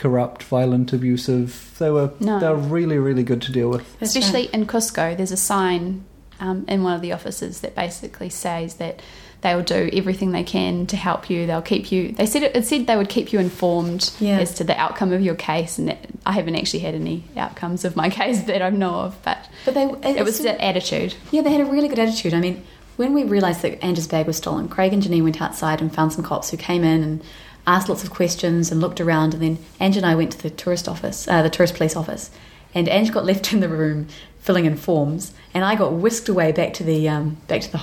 corrupt, 0.00 0.42
violent, 0.42 0.92
abusive. 0.92 1.74
They 1.78 1.90
were 1.90 2.10
No. 2.20 2.40
they 2.40 2.48
were 2.48 2.56
really 2.56 2.98
really 2.98 3.22
good 3.22 3.42
to 3.42 3.52
deal 3.52 3.68
with. 3.70 3.96
Especially 4.00 4.44
in 4.52 4.66
Cusco, 4.66 5.16
there's 5.16 5.32
a 5.32 5.36
sign 5.36 6.04
um, 6.40 6.64
in 6.68 6.82
one 6.82 6.94
of 6.94 7.02
the 7.02 7.12
offices 7.12 7.60
that 7.60 7.74
basically 7.76 8.30
says 8.30 8.74
that 8.76 9.00
they 9.42 9.54
will 9.54 9.62
do 9.62 9.88
everything 9.92 10.32
they 10.32 10.42
can 10.42 10.86
to 10.86 10.96
help 10.96 11.30
you. 11.30 11.46
They'll 11.46 11.62
keep 11.62 11.90
you. 11.92 12.12
They 12.12 12.26
said 12.26 12.42
it, 12.42 12.54
it 12.56 12.66
said 12.66 12.86
they 12.86 12.96
would 12.96 13.08
keep 13.08 13.32
you 13.32 13.38
informed 13.38 14.10
Yeah. 14.20 14.38
as 14.38 14.52
to 14.54 14.64
the 14.64 14.78
outcome 14.78 15.12
of 15.12 15.20
your 15.22 15.34
case, 15.34 15.78
and 15.78 15.88
that, 15.88 15.98
I 16.26 16.32
haven't 16.32 16.56
actually 16.56 16.80
had 16.80 16.94
any 16.94 17.24
outcomes 17.36 17.84
of 17.86 17.94
my 17.96 18.08
case 18.20 18.42
that 18.44 18.60
I 18.62 18.68
know 18.70 18.94
of, 18.94 19.16
but 19.22 19.38
But 19.64 19.74
they 19.74 19.84
it 20.18 20.24
was 20.24 20.38
that 20.40 20.60
attitude. 20.62 21.14
yeah, 21.30 21.40
they 21.42 21.52
had 21.52 21.60
a 21.62 21.64
really 21.70 21.88
good 21.88 21.98
attitude. 21.98 22.34
I 22.34 22.40
mean, 22.40 22.62
when 22.96 23.14
we 23.14 23.24
realised 23.24 23.62
that 23.62 23.82
Angie's 23.82 24.06
bag 24.06 24.26
was 24.26 24.36
stolen, 24.36 24.68
Craig 24.68 24.92
and 24.92 25.02
Janine 25.02 25.24
went 25.24 25.40
outside 25.40 25.80
and 25.80 25.94
found 25.94 26.12
some 26.12 26.22
cops 26.24 26.50
who 26.50 26.56
came 26.58 26.84
in 26.84 27.02
and 27.02 27.22
asked 27.70 27.88
lots 27.88 28.02
of 28.02 28.10
questions 28.10 28.70
and 28.70 28.80
looked 28.80 29.00
around. 29.00 29.34
And 29.34 29.42
then 29.42 29.58
Angie 29.78 29.98
and 29.98 30.06
I 30.06 30.14
went 30.14 30.32
to 30.32 30.42
the 30.42 30.50
tourist 30.50 30.88
office, 30.88 31.28
uh, 31.28 31.42
the 31.42 31.50
tourist 31.50 31.74
police 31.74 31.96
office, 31.96 32.30
and 32.74 32.88
Angie 32.88 33.12
got 33.12 33.24
left 33.30 33.52
in 33.52 33.60
the 33.60 33.68
room 33.68 34.08
filling 34.40 34.64
in 34.64 34.76
forms, 34.76 35.32
and 35.52 35.64
I 35.64 35.74
got 35.74 35.92
whisked 35.92 36.28
away 36.28 36.52
back 36.52 36.72
to 36.74 36.84
the 36.84 37.08
um, 37.08 37.36
back 37.46 37.62
to 37.62 37.72
the 37.72 37.82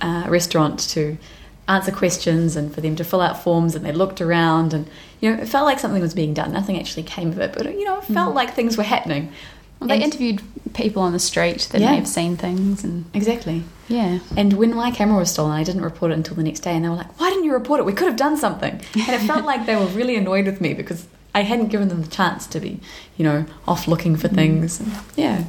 uh, 0.00 0.26
restaurant 0.28 0.78
to 0.90 1.16
answer 1.68 1.92
questions 1.92 2.56
and 2.56 2.74
for 2.74 2.80
them 2.80 2.96
to 2.96 3.04
fill 3.04 3.20
out 3.20 3.42
forms. 3.42 3.74
And 3.74 3.84
they 3.84 3.92
looked 3.92 4.20
around, 4.20 4.74
and 4.74 4.88
you 5.20 5.30
know, 5.30 5.42
it 5.42 5.46
felt 5.46 5.64
like 5.64 5.78
something 5.78 6.02
was 6.02 6.14
being 6.14 6.34
done. 6.34 6.52
Nothing 6.52 6.78
actually 6.78 7.04
came 7.04 7.28
of 7.28 7.38
it, 7.38 7.52
but 7.52 7.66
you 7.66 7.84
know, 7.84 7.98
it 7.98 8.04
felt 8.04 8.34
like 8.34 8.54
things 8.54 8.76
were 8.76 8.82
happening. 8.82 9.32
Well, 9.82 9.88
they 9.88 9.94
And- 10.02 10.04
interviewed 10.04 10.40
people 10.74 11.02
on 11.02 11.12
the 11.12 11.18
street 11.18 11.68
that 11.72 11.80
Yeah. 11.80 11.90
may 11.90 11.96
have 11.96 12.06
seen 12.08 12.36
things, 12.36 12.84
and 12.84 13.04
Exactly. 13.12 13.64
yeah, 13.88 14.20
And 14.36 14.52
when 14.54 14.74
my 14.74 14.90
camera 14.92 15.18
was 15.18 15.30
stolen, 15.30 15.52
I 15.52 15.64
didn't 15.64 15.82
report 15.82 16.12
it 16.12 16.14
until 16.14 16.36
the 16.36 16.42
next 16.44 16.60
day, 16.60 16.74
and 16.74 16.84
they 16.84 16.88
were 16.88 16.94
like, 16.94 17.18
"Why 17.20 17.28
didn't 17.30 17.44
you 17.44 17.52
report 17.52 17.80
it? 17.80 17.84
We 17.86 17.92
could 17.92 18.06
have 18.06 18.16
done 18.16 18.36
something." 18.36 18.80
And 18.94 19.08
it 19.08 19.20
felt 19.22 19.44
like 19.50 19.66
they 19.66 19.76
were 19.76 19.86
really 19.86 20.16
annoyed 20.16 20.46
with 20.46 20.60
me 20.60 20.72
because 20.72 21.06
I 21.34 21.42
hadn't 21.42 21.68
given 21.68 21.88
them 21.88 22.00
the 22.02 22.08
chance 22.08 22.46
to 22.46 22.60
be, 22.60 22.78
you 23.16 23.24
know, 23.24 23.44
off 23.66 23.88
looking 23.88 24.16
for 24.16 24.28
mm. 24.28 24.34
things. 24.36 24.80
And 24.80 24.92
yeah, 25.16 25.44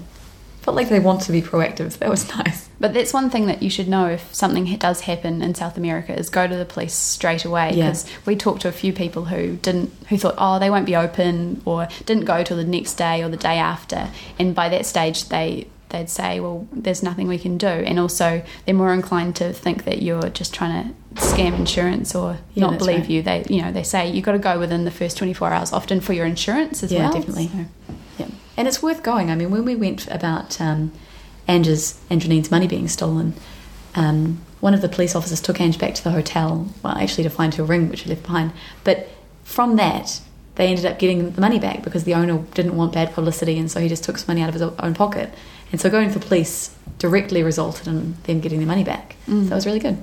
felt 0.63 0.75
like 0.75 0.89
they 0.89 0.99
want 0.99 1.21
to 1.21 1.31
be 1.31 1.41
proactive. 1.41 1.97
That 1.99 2.09
was 2.09 2.27
nice. 2.37 2.69
But 2.79 2.93
that's 2.93 3.13
one 3.13 3.29
thing 3.29 3.45
that 3.45 3.61
you 3.61 3.69
should 3.69 3.87
know 3.87 4.07
if 4.07 4.33
something 4.33 4.65
does 4.77 5.01
happen 5.01 5.41
in 5.41 5.55
South 5.55 5.77
America 5.77 6.17
is 6.17 6.29
go 6.29 6.47
to 6.47 6.55
the 6.55 6.65
police 6.65 6.93
straight 6.93 7.45
away 7.45 7.71
Yeah. 7.73 7.87
because 7.87 8.05
we 8.25 8.35
talked 8.35 8.61
to 8.63 8.67
a 8.67 8.71
few 8.73 8.91
people 8.91 9.25
who 9.25 9.55
didn't 9.57 9.91
who 10.09 10.17
thought 10.17 10.35
oh 10.37 10.59
they 10.59 10.69
won't 10.69 10.85
be 10.85 10.95
open 10.95 11.61
or 11.65 11.87
didn't 12.05 12.25
go 12.25 12.43
till 12.43 12.57
the 12.57 12.63
next 12.65 12.95
day 12.95 13.23
or 13.23 13.29
the 13.29 13.37
day 13.37 13.57
after 13.57 14.09
and 14.39 14.53
by 14.55 14.67
that 14.69 14.85
stage 14.85 15.29
they 15.29 15.67
they'd 15.89 16.09
say 16.09 16.39
well 16.39 16.67
there's 16.73 17.03
nothing 17.03 17.27
we 17.27 17.37
can 17.37 17.57
do 17.57 17.67
and 17.67 17.99
also 17.99 18.41
they're 18.65 18.73
more 18.75 18.93
inclined 18.93 19.35
to 19.37 19.53
think 19.53 19.85
that 19.85 20.01
you're 20.01 20.29
just 20.29 20.53
trying 20.53 20.93
to 21.15 21.21
scam 21.21 21.53
insurance 21.55 22.15
or 22.15 22.37
Yeah, 22.55 22.67
not 22.67 22.79
believe 22.79 23.01
right. 23.01 23.09
you 23.09 23.21
they 23.21 23.45
you 23.49 23.61
know 23.61 23.71
they 23.71 23.83
say 23.83 24.09
you've 24.11 24.25
got 24.25 24.31
to 24.33 24.39
go 24.39 24.57
within 24.59 24.83
the 24.85 24.91
first 24.91 25.17
24 25.17 25.53
hours 25.53 25.71
often 25.71 26.01
for 26.01 26.11
your 26.13 26.25
insurance 26.25 26.83
as 26.83 26.91
Yeah, 26.91 27.03
well 27.09 27.13
definitely. 27.13 27.47
So- 27.47 27.57
Yeah, 27.59 27.92
and 28.57 28.67
it's 28.67 28.81
worth 28.81 29.03
going. 29.03 29.29
I 29.29 29.35
mean, 29.35 29.51
when 29.51 29.65
we 29.65 29.75
went 29.75 30.07
about 30.07 30.59
um, 30.61 30.91
Angie's 31.47 31.99
and 32.09 32.21
Janine's 32.21 32.51
money 32.51 32.67
being 32.67 32.87
stolen, 32.87 33.33
um, 33.95 34.41
one 34.59 34.73
of 34.73 34.81
the 34.81 34.89
police 34.89 35.15
officers 35.15 35.41
took 35.41 35.59
Ange 35.59 35.77
back 35.77 35.93
to 35.95 36.03
the 36.03 36.11
hotel, 36.11 36.67
well, 36.81 36.97
actually 36.97 37.23
to 37.23 37.29
find 37.29 37.53
her 37.55 37.63
ring, 37.63 37.89
which 37.89 37.99
she 38.03 38.09
left 38.09 38.23
behind. 38.23 38.51
But 38.83 39.09
from 39.43 39.75
that, 39.75 40.21
they 40.55 40.67
ended 40.67 40.85
up 40.85 40.99
getting 40.99 41.31
the 41.31 41.41
money 41.41 41.59
back 41.59 41.83
because 41.83 42.03
the 42.03 42.13
owner 42.13 42.37
didn't 42.53 42.75
want 42.75 42.93
bad 42.93 43.13
publicity, 43.13 43.57
and 43.57 43.69
so 43.69 43.79
he 43.79 43.87
just 43.89 44.03
took 44.03 44.17
some 44.17 44.27
money 44.33 44.41
out 44.41 44.49
of 44.49 44.53
his 44.53 44.61
own 44.61 44.93
pocket. 44.93 45.33
And 45.71 45.81
so 45.81 45.89
going 45.89 46.11
to 46.11 46.19
the 46.19 46.25
police 46.25 46.75
directly 46.99 47.43
resulted 47.43 47.87
in 47.87 48.15
them 48.23 48.39
getting 48.39 48.59
their 48.59 48.67
money 48.67 48.83
back. 48.83 49.15
Mm. 49.27 49.47
So 49.47 49.51
it 49.51 49.55
was 49.55 49.65
really 49.65 49.79
good. 49.79 49.97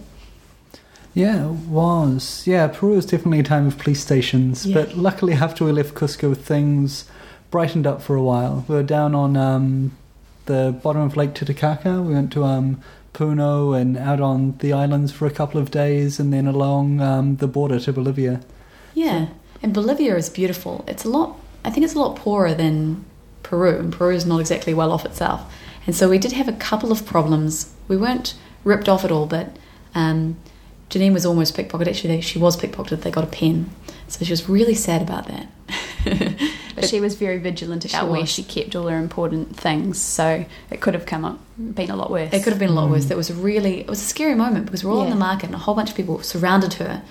Yeah, 1.15 1.47
it 1.47 1.53
was. 1.69 2.47
Yeah, 2.47 2.69
Peru 2.69 2.95
is 2.95 3.07
definitely 3.07 3.41
a 3.41 3.45
time 3.45 3.67
of 3.67 3.79
police 3.79 4.01
stations, 4.01 4.67
Yeah. 4.67 4.75
but 4.75 4.97
luckily 4.97 5.33
after 5.35 5.65
we 5.65 5.73
left 5.73 5.95
Cusco, 5.95 6.37
things 6.37 7.05
brightened 7.51 7.87
up 7.87 8.01
for 8.03 8.17
a 8.17 8.23
while. 8.23 8.65
We 8.69 8.75
were 8.77 8.83
down 8.83 9.15
on 9.15 9.37
um, 9.37 9.97
the 10.47 10.79
bottom 10.83 11.03
of 11.03 11.17
Lake 11.17 11.35
Titicaca. 11.35 12.03
We 12.03 12.15
went 12.15 12.33
to 12.33 12.45
um, 12.45 12.81
Puno 13.13 13.79
and 13.79 13.97
out 13.97 14.21
on 14.21 14.57
the 14.59 14.73
islands 14.73 15.13
for 15.13 15.27
a 15.27 15.31
couple 15.31 15.61
of 15.61 15.71
days, 15.71 16.21
and 16.21 16.33
then 16.33 16.47
along 16.47 17.01
um, 17.01 17.37
the 17.37 17.47
border 17.49 17.81
to 17.81 17.93
Bolivia. 17.93 18.41
Yeah, 18.95 19.29
and 19.63 19.75
Bolivia 19.75 20.17
is 20.17 20.31
beautiful. 20.31 20.85
It's 20.87 21.05
a 21.05 21.09
lot. 21.09 21.39
I 21.65 21.71
think 21.71 21.85
it's 21.85 21.95
a 21.95 21.99
lot 21.99 22.17
poorer 22.17 22.55
than 22.55 23.05
Peru, 23.43 23.79
and 23.79 23.93
Peru 23.93 24.15
is 24.15 24.27
not 24.27 24.41
exactly 24.41 24.75
well 24.75 24.93
off 24.93 25.05
itself. 25.05 25.53
And 25.87 25.95
so 25.95 26.09
we 26.09 26.19
did 26.19 26.33
have 26.33 26.49
a 26.49 26.53
couple 26.53 26.93
of 26.93 27.05
problems. 27.05 27.75
We 27.89 27.97
weren't 27.97 28.35
ripped 28.65 28.89
off 28.89 29.05
at 29.05 29.11
all, 29.11 29.27
but 29.27 29.57
um, 29.95 30.37
Janine 30.89 31.13
was 31.13 31.27
almost 31.27 31.57
pickpocketed. 31.57 31.89
Actually, 31.89 32.21
she 32.21 32.39
was 32.39 32.57
pickpocketed. 32.57 33.03
They 33.03 33.11
got 33.11 33.25
a 33.25 33.29
pen, 33.29 33.71
so 34.09 34.25
she 34.25 34.33
was 34.33 34.49
really 34.49 34.75
sad 34.75 35.03
about 35.03 35.27
that. 35.27 35.49
But 36.77 36.89
she 36.89 37.01
was 37.01 37.15
very 37.17 37.39
vigilant 37.39 37.83
She 37.83 37.89
about 37.91 38.11
where 38.11 38.25
she 38.25 38.43
kept 38.43 38.75
all 38.77 38.87
her 38.89 38.97
important 38.97 39.55
things, 39.57 39.99
so 40.01 40.47
it 40.71 40.81
could 40.81 40.95
have 40.95 41.05
come 41.05 41.25
up 41.25 41.39
been 41.59 41.91
a 41.91 41.97
lot 41.97 42.11
worse. 42.11 42.33
It 42.33 42.43
could 42.43 42.53
have 42.53 42.59
been 42.61 42.71
a 42.71 42.73
lot 42.73 42.89
Mm. 42.89 42.93
worse. 42.93 43.07
That 43.07 43.17
was 43.19 43.31
really 43.33 43.81
it 43.81 43.89
was 43.89 44.01
a 44.01 44.05
scary 44.07 44.35
moment 44.35 44.65
because 44.67 44.83
we're 44.85 44.93
all 44.93 45.03
in 45.03 45.11
the 45.11 45.17
market 45.17 45.47
and 45.47 45.55
a 45.55 45.59
whole 45.59 45.75
bunch 45.75 45.91
of 45.91 45.97
people 45.97 46.23
surrounded 46.23 46.75
her. 46.75 47.03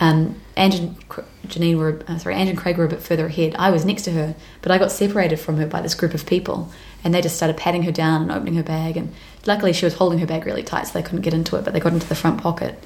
Um, 0.00 0.36
Ange 0.56 0.76
and 0.76 1.08
Cr- 1.08 1.22
Janine 1.48 1.76
were 1.76 2.00
uh, 2.08 2.16
sorry, 2.18 2.36
Ange 2.36 2.50
and 2.50 2.58
Craig 2.58 2.78
were 2.78 2.84
a 2.84 2.88
bit 2.88 3.02
further 3.02 3.26
ahead. 3.26 3.54
I 3.58 3.70
was 3.70 3.84
next 3.84 4.02
to 4.02 4.12
her, 4.12 4.34
but 4.62 4.70
I 4.70 4.78
got 4.78 4.92
separated 4.92 5.38
from 5.40 5.56
her 5.58 5.66
by 5.66 5.82
this 5.82 5.94
group 5.96 6.14
of 6.14 6.24
people, 6.24 6.70
and 7.02 7.12
they 7.12 7.20
just 7.20 7.36
started 7.36 7.56
patting 7.56 7.82
her 7.82 7.92
down 7.92 8.22
and 8.22 8.30
opening 8.30 8.54
her 8.54 8.62
bag. 8.62 8.96
And 8.96 9.12
luckily, 9.44 9.72
she 9.72 9.84
was 9.84 9.94
holding 9.94 10.20
her 10.20 10.26
bag 10.26 10.46
really 10.46 10.62
tight, 10.62 10.86
so 10.86 10.92
they 10.94 11.02
couldn't 11.02 11.22
get 11.22 11.34
into 11.34 11.56
it. 11.56 11.64
But 11.64 11.74
they 11.74 11.80
got 11.80 11.92
into 11.92 12.08
the 12.08 12.14
front 12.14 12.40
pocket, 12.40 12.82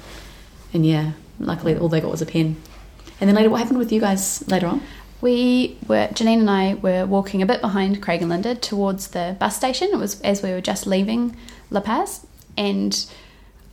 and 0.73 0.85
yeah, 0.85 1.11
luckily 1.39 1.77
all 1.77 1.87
they 1.87 2.01
got 2.01 2.09
was 2.11 2.21
a 2.23 2.25
pen. 2.25 2.57
And 3.21 3.29
then 3.29 3.35
later, 3.35 3.49
what 3.51 3.59
happened 3.61 3.77
with 3.77 3.91
you 3.91 4.01
guys 4.01 4.43
later 4.49 4.65
on? 4.67 4.81
We 5.23 5.77
were 5.87 6.09
Janine 6.09 6.39
and 6.39 6.49
I 6.49 6.73
were 6.73 7.05
walking 7.05 7.41
a 7.41 7.45
bit 7.45 7.61
behind 7.61 8.01
Craig 8.01 8.19
and 8.19 8.29
Linda 8.29 8.55
towards 8.55 9.07
the 9.07 9.37
bus 9.39 9.55
station. 9.55 9.87
It 9.93 9.95
was 9.95 10.19
as 10.19 10.43
we 10.43 10.51
were 10.51 10.59
just 10.59 10.85
leaving 10.85 11.37
La 11.69 11.79
Paz, 11.79 12.27
and 12.57 13.05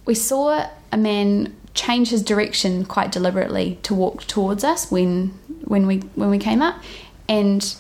we 0.04 0.14
saw 0.14 0.69
a 0.92 0.97
man 0.97 1.57
change 1.75 2.11
his 2.11 2.23
direction 2.23 2.85
quite 2.85 3.11
deliberately 3.11 3.80
to 3.83 3.97
walk 3.97 4.28
towards 4.28 4.62
us 4.62 4.92
when 4.92 5.30
when 5.64 5.88
we 5.88 5.97
when 6.14 6.30
we 6.30 6.38
came 6.38 6.62
up, 6.62 6.76
and 7.28 7.75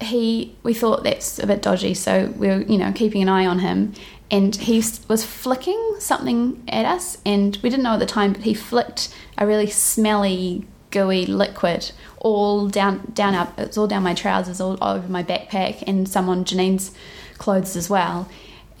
he 0.00 0.54
we 0.62 0.72
thought 0.74 1.02
that's 1.02 1.40
a 1.40 1.46
bit 1.48 1.60
dodgy, 1.60 1.92
so 1.92 2.32
we 2.36 2.46
were 2.46 2.62
you 2.62 2.78
know 2.78 2.92
keeping 2.92 3.20
an 3.20 3.28
eye 3.28 3.46
on 3.46 3.58
him, 3.58 3.94
and 4.30 4.54
he 4.54 4.76
was 5.08 5.24
flicking 5.24 5.96
something 5.98 6.62
at 6.68 6.84
us, 6.86 7.18
and 7.26 7.58
we 7.64 7.68
didn't 7.68 7.82
know 7.82 7.94
at 7.94 7.98
the 7.98 8.06
time, 8.06 8.32
but 8.32 8.42
he 8.42 8.54
flicked 8.54 9.12
a 9.36 9.44
really 9.44 9.66
smelly, 9.68 10.68
gooey 10.96 11.26
liquid 11.26 11.92
all 12.20 12.68
down 12.68 13.12
down 13.12 13.34
our 13.34 13.52
it's 13.58 13.76
all 13.76 13.86
down 13.86 14.02
my 14.02 14.14
trousers, 14.14 14.60
all 14.60 14.78
over 14.82 15.06
my 15.08 15.22
backpack, 15.22 15.84
and 15.86 16.08
some 16.08 16.28
on 16.28 16.44
Janine's 16.44 16.92
clothes 17.36 17.76
as 17.76 17.90
well. 17.90 18.28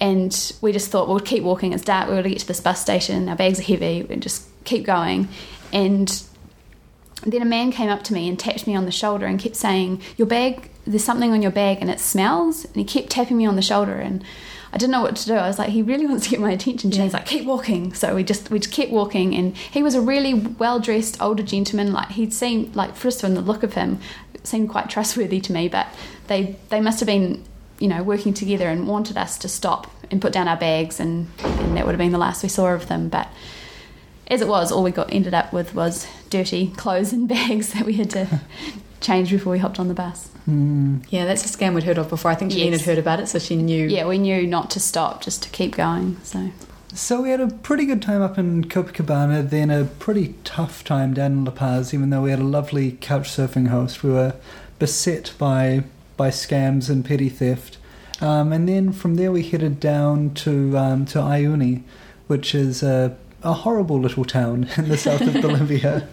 And 0.00 0.52
we 0.60 0.72
just 0.72 0.90
thought 0.90 1.08
we'll 1.08 1.20
keep 1.20 1.42
walking. 1.42 1.72
It's 1.72 1.84
dark. 1.84 2.06
We're 2.06 2.14
going 2.14 2.24
to 2.24 2.30
get 2.30 2.38
to 2.40 2.46
this 2.46 2.60
bus 2.60 2.80
station. 2.80 3.28
Our 3.28 3.36
bags 3.36 3.60
are 3.60 3.62
heavy. 3.62 4.02
We 4.02 4.16
just 4.16 4.46
keep 4.64 4.84
going, 4.84 5.28
and 5.72 6.22
then 7.24 7.42
a 7.42 7.46
man 7.46 7.70
came 7.70 7.90
up 7.90 8.02
to 8.04 8.14
me 8.14 8.28
and 8.28 8.38
tapped 8.38 8.66
me 8.66 8.74
on 8.74 8.86
the 8.86 8.92
shoulder 8.92 9.26
and 9.26 9.38
kept 9.38 9.56
saying, 9.56 10.00
Your 10.16 10.26
bag, 10.26 10.70
there's 10.86 11.04
something 11.04 11.32
on 11.32 11.42
your 11.42 11.50
bag 11.50 11.78
and 11.80 11.90
it 11.90 12.00
smells. 12.00 12.64
And 12.64 12.76
he 12.76 12.84
kept 12.84 13.10
tapping 13.10 13.36
me 13.36 13.46
on 13.46 13.56
the 13.56 13.62
shoulder 13.62 13.94
and 13.94 14.24
I 14.76 14.78
didn't 14.78 14.92
know 14.92 15.00
what 15.00 15.16
to 15.16 15.24
do. 15.24 15.32
I 15.32 15.48
was 15.48 15.58
like, 15.58 15.70
he 15.70 15.80
really 15.80 16.04
wants 16.04 16.24
to 16.24 16.30
get 16.30 16.38
my 16.38 16.50
attention. 16.50 16.92
And 16.92 17.02
he's 17.02 17.14
like, 17.14 17.24
keep 17.24 17.46
walking. 17.46 17.94
So 17.94 18.14
we 18.14 18.22
just 18.22 18.50
we 18.50 18.58
just 18.58 18.74
kept 18.74 18.92
walking 18.92 19.34
and 19.34 19.56
he 19.56 19.82
was 19.82 19.94
a 19.94 20.02
really 20.02 20.34
well 20.34 20.80
dressed 20.80 21.18
older 21.18 21.42
gentleman. 21.42 21.94
Like 21.94 22.10
he'd 22.10 22.34
seemed 22.34 22.76
like 22.76 22.94
first 22.94 23.22
from 23.22 23.32
the 23.32 23.40
look 23.40 23.62
of 23.62 23.72
him, 23.72 24.00
seemed 24.44 24.68
quite 24.68 24.90
trustworthy 24.90 25.40
to 25.40 25.50
me, 25.50 25.68
but 25.68 25.86
they 26.26 26.56
they 26.68 26.82
must 26.82 27.00
have 27.00 27.06
been, 27.06 27.42
you 27.78 27.88
know, 27.88 28.02
working 28.02 28.34
together 28.34 28.68
and 28.68 28.86
wanted 28.86 29.16
us 29.16 29.38
to 29.38 29.48
stop 29.48 29.90
and 30.10 30.20
put 30.20 30.34
down 30.34 30.46
our 30.46 30.58
bags 30.58 31.00
and, 31.00 31.28
and 31.38 31.74
that 31.74 31.86
would 31.86 31.92
have 31.92 31.98
been 31.98 32.12
the 32.12 32.18
last 32.18 32.42
we 32.42 32.50
saw 32.50 32.66
of 32.74 32.86
them. 32.86 33.08
But 33.08 33.28
as 34.26 34.42
it 34.42 34.46
was, 34.46 34.70
all 34.70 34.82
we 34.82 34.90
got 34.90 35.10
ended 35.10 35.32
up 35.32 35.54
with 35.54 35.74
was 35.74 36.06
dirty 36.28 36.66
clothes 36.72 37.14
and 37.14 37.26
bags 37.36 37.72
that 37.72 37.86
we 37.86 37.94
had 37.94 38.10
to 38.10 38.40
change 39.00 39.30
before 39.30 39.52
we 39.52 39.58
hopped 39.58 39.78
on 39.80 39.88
the 39.88 39.94
bus. 39.94 40.28
Hmm. 40.46 40.98
Yeah, 41.10 41.24
that's 41.24 41.44
a 41.44 41.48
scam 41.58 41.74
we'd 41.74 41.84
heard 41.84 41.98
of 41.98 42.08
before. 42.08 42.30
I 42.30 42.34
think 42.34 42.52
Janine 42.52 42.70
Yes. 42.72 42.80
had 42.80 42.88
heard 42.90 42.98
about 42.98 43.20
it, 43.20 43.28
so 43.28 43.38
she 43.38 43.56
knew. 43.56 43.86
Yeah, 43.88 44.06
we 44.06 44.18
knew 44.18 44.46
not 44.46 44.70
to 44.72 44.80
stop, 44.80 45.22
just 45.22 45.42
to 45.42 45.48
keep 45.50 45.76
going. 45.76 46.16
So 46.22 46.50
So 46.94 47.20
we 47.22 47.30
had 47.30 47.40
a 47.40 47.48
pretty 47.48 47.84
good 47.84 48.00
time 48.00 48.22
up 48.22 48.38
in 48.38 48.64
Copacabana, 48.64 49.48
then 49.50 49.70
a 49.70 49.84
pretty 49.84 50.34
tough 50.44 50.82
time 50.84 51.14
down 51.14 51.32
in 51.32 51.44
La 51.44 51.50
Paz, 51.50 51.92
even 51.92 52.10
though 52.10 52.22
we 52.22 52.30
had 52.30 52.38
a 52.38 52.44
lovely 52.44 52.92
couch 53.00 53.28
surfing 53.28 53.68
host. 53.68 54.02
We 54.02 54.10
were 54.10 54.34
beset 54.78 55.32
by 55.38 55.84
by 56.16 56.30
scams 56.30 56.88
and 56.88 57.04
petty 57.04 57.28
theft. 57.28 57.76
Um, 58.22 58.50
and 58.52 58.66
then 58.66 58.92
from 58.92 59.16
there 59.16 59.30
we 59.30 59.42
headed 59.42 59.78
down 59.80 60.32
to 60.34 60.78
um, 60.78 61.04
to 61.06 61.18
Uyuni, 61.18 61.82
which 62.28 62.54
is 62.54 62.82
a, 62.82 63.14
a 63.42 63.52
horrible 63.52 64.00
little 64.00 64.24
town 64.24 64.68
in 64.78 64.88
the 64.88 64.96
south 64.96 65.20
of 65.20 65.34
Bolivia. 65.42 66.08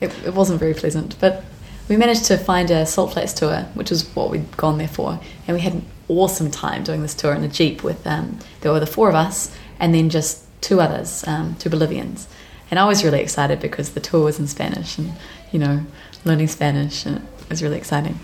It, 0.00 0.14
it 0.24 0.34
wasn't 0.34 0.60
very 0.60 0.74
pleasant, 0.74 1.16
but 1.20 1.42
we 1.90 1.96
managed 1.96 2.26
to 2.26 2.38
find 2.38 2.70
a 2.70 2.86
Salt 2.86 3.12
Flats 3.14 3.32
tour, 3.32 3.62
which 3.74 3.90
was 3.90 4.08
what 4.14 4.30
we'd 4.30 4.56
gone 4.56 4.78
there 4.78 4.88
for, 4.88 5.18
and 5.46 5.56
we 5.56 5.60
had 5.60 5.74
an 5.74 5.84
awesome 6.06 6.48
time 6.48 6.84
doing 6.84 7.02
this 7.02 7.14
tour 7.14 7.34
in 7.34 7.42
a 7.42 7.48
jeep 7.48 7.82
with. 7.82 8.06
Um, 8.06 8.38
there 8.60 8.70
were 8.70 8.78
the 8.78 8.86
four 8.86 9.08
of 9.08 9.16
us, 9.16 9.52
and 9.80 9.92
then 9.92 10.08
just 10.08 10.46
two 10.60 10.80
others, 10.80 11.26
um, 11.26 11.56
two 11.58 11.68
Bolivians, 11.68 12.28
and 12.70 12.78
I 12.78 12.84
was 12.84 13.02
really 13.02 13.20
excited 13.20 13.58
because 13.58 13.90
the 13.90 14.00
tour 14.00 14.24
was 14.24 14.38
in 14.38 14.46
Spanish, 14.46 14.98
and 14.98 15.12
you 15.50 15.58
know, 15.58 15.84
learning 16.24 16.46
Spanish, 16.46 17.04
and 17.04 17.16
it 17.16 17.50
was 17.50 17.60
really 17.60 17.76
exciting. 17.78 18.20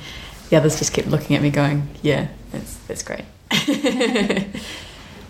The 0.49 0.57
others 0.57 0.79
just 0.79 0.93
kept 0.93 1.09
looking 1.09 1.35
at 1.35 1.43
me, 1.43 1.51
going, 1.51 1.89
"Yeah, 2.03 2.29
that's 2.53 2.77
that's 2.87 3.03
great." 3.03 3.25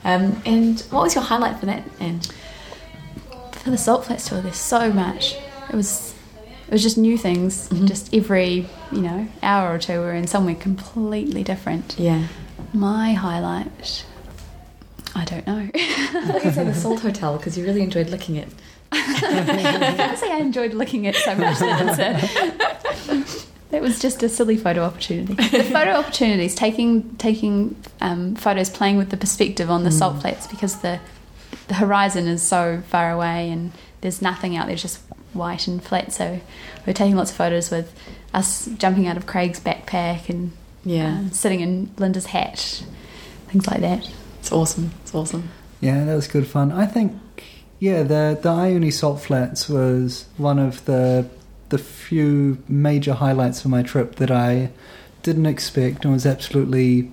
um, 0.05 0.43
and 0.45 0.79
what 0.91 1.05
was 1.05 1.15
your 1.15 1.25
highlight 1.25 1.59
for 1.59 1.65
that, 1.67 1.85
And 2.01 2.31
for 3.53 3.71
the 3.71 3.79
Salt 3.79 4.05
Flats 4.05 4.29
tour, 4.29 4.43
there's 4.43 4.59
so 4.59 4.93
much. 4.93 5.37
It 5.71 5.75
was 5.75 6.16
it 6.67 6.73
was 6.73 6.83
just 6.83 6.99
new 6.99 7.17
things. 7.19 7.69
Mhm. 7.69 7.87
Just 7.87 8.13
every 8.15 8.67
you 8.93 9.01
know 9.03 9.27
hour 9.43 9.75
or 9.75 9.79
two, 9.79 9.95
we 9.95 9.99
we're 10.01 10.15
in 10.15 10.27
somewhere 10.27 10.55
completely 10.55 11.43
different. 11.45 11.95
Yeah. 11.99 12.27
My 12.73 13.13
highlight, 13.15 14.05
I 15.15 15.25
don't 15.25 15.47
know. 15.47 15.69
I 15.75 16.41
you'd 16.45 16.55
say 16.55 16.65
the 16.65 16.75
Salt 16.75 17.01
Hotel 17.01 17.37
because 17.37 17.57
you 17.57 17.65
really 17.65 17.83
enjoyed 17.83 18.11
looking 18.11 18.39
at. 18.39 18.49
I 18.93 19.95
can't 19.97 20.19
say 20.19 20.31
I 20.33 20.39
enjoyed 20.39 20.73
looking 20.75 21.07
at 21.07 21.17
it 21.17 21.21
so 21.23 21.35
much. 21.35 21.59
That, 21.59 23.47
that 23.71 23.83
was 23.83 23.99
just 23.99 24.23
a 24.23 24.29
silly 24.29 24.57
photo 24.57 24.83
opportunity. 24.85 25.35
The 25.35 25.65
photo 25.65 25.93
opportunities, 25.93 26.55
taking 26.55 27.17
taking 27.17 27.77
um, 28.01 28.35
photos, 28.37 28.71
playing 28.71 28.97
with 28.97 29.11
the 29.11 29.17
perspective 29.17 29.71
on 29.71 29.85
the 29.85 29.91
Mm. 29.91 29.99
salt 29.99 30.21
flats 30.21 30.47
because 30.47 30.77
the 30.79 31.01
the 31.69 31.75
horizon 31.75 32.27
is 32.29 32.43
so 32.43 32.83
far 32.89 33.11
away 33.11 33.51
and 33.51 33.73
there's 34.03 34.23
nothing 34.23 34.57
out 34.57 34.67
there, 34.69 34.77
just 34.77 35.01
white 35.37 35.67
and 35.67 35.83
flat. 35.83 36.13
So 36.13 36.41
we're 36.87 36.93
taking 36.93 37.17
lots 37.17 37.31
of 37.31 37.37
photos 37.37 37.71
with 37.71 37.93
us 38.35 38.67
jumping 38.79 39.07
out 39.07 39.17
of 39.17 39.27
Craig's 39.27 39.61
backpack 39.61 40.29
and 40.29 40.53
Yeah, 40.85 41.19
um, 41.19 41.31
sitting 41.33 41.61
in 41.61 41.91
Linda's 41.97 42.27
hat, 42.27 42.85
things 43.49 43.67
like 43.67 43.81
that. 43.81 44.09
it's 44.41 44.53
awesome. 44.53 44.91
It's 45.03 45.15
awesome. 45.15 45.49
Yeah, 45.81 46.05
that 46.05 46.15
was 46.15 46.27
good 46.29 46.47
fun. 46.47 46.73
I 46.73 46.87
think, 46.87 47.13
yeah, 47.79 48.03
the 48.03 48.39
the 48.41 48.51
Uyuni 48.51 48.93
Salt 48.93 49.21
Flats 49.21 49.69
was 49.69 50.27
one 50.37 50.59
of 50.59 50.85
the 50.87 51.29
the 51.69 51.79
few 51.79 52.59
major 52.69 53.15
highlights 53.15 53.65
of 53.65 53.71
my 53.71 53.83
trip 53.83 54.17
that 54.17 54.31
I 54.31 54.71
didn't 55.23 55.47
expect 55.47 56.05
and 56.05 56.15
was 56.15 56.25
absolutely 56.25 57.11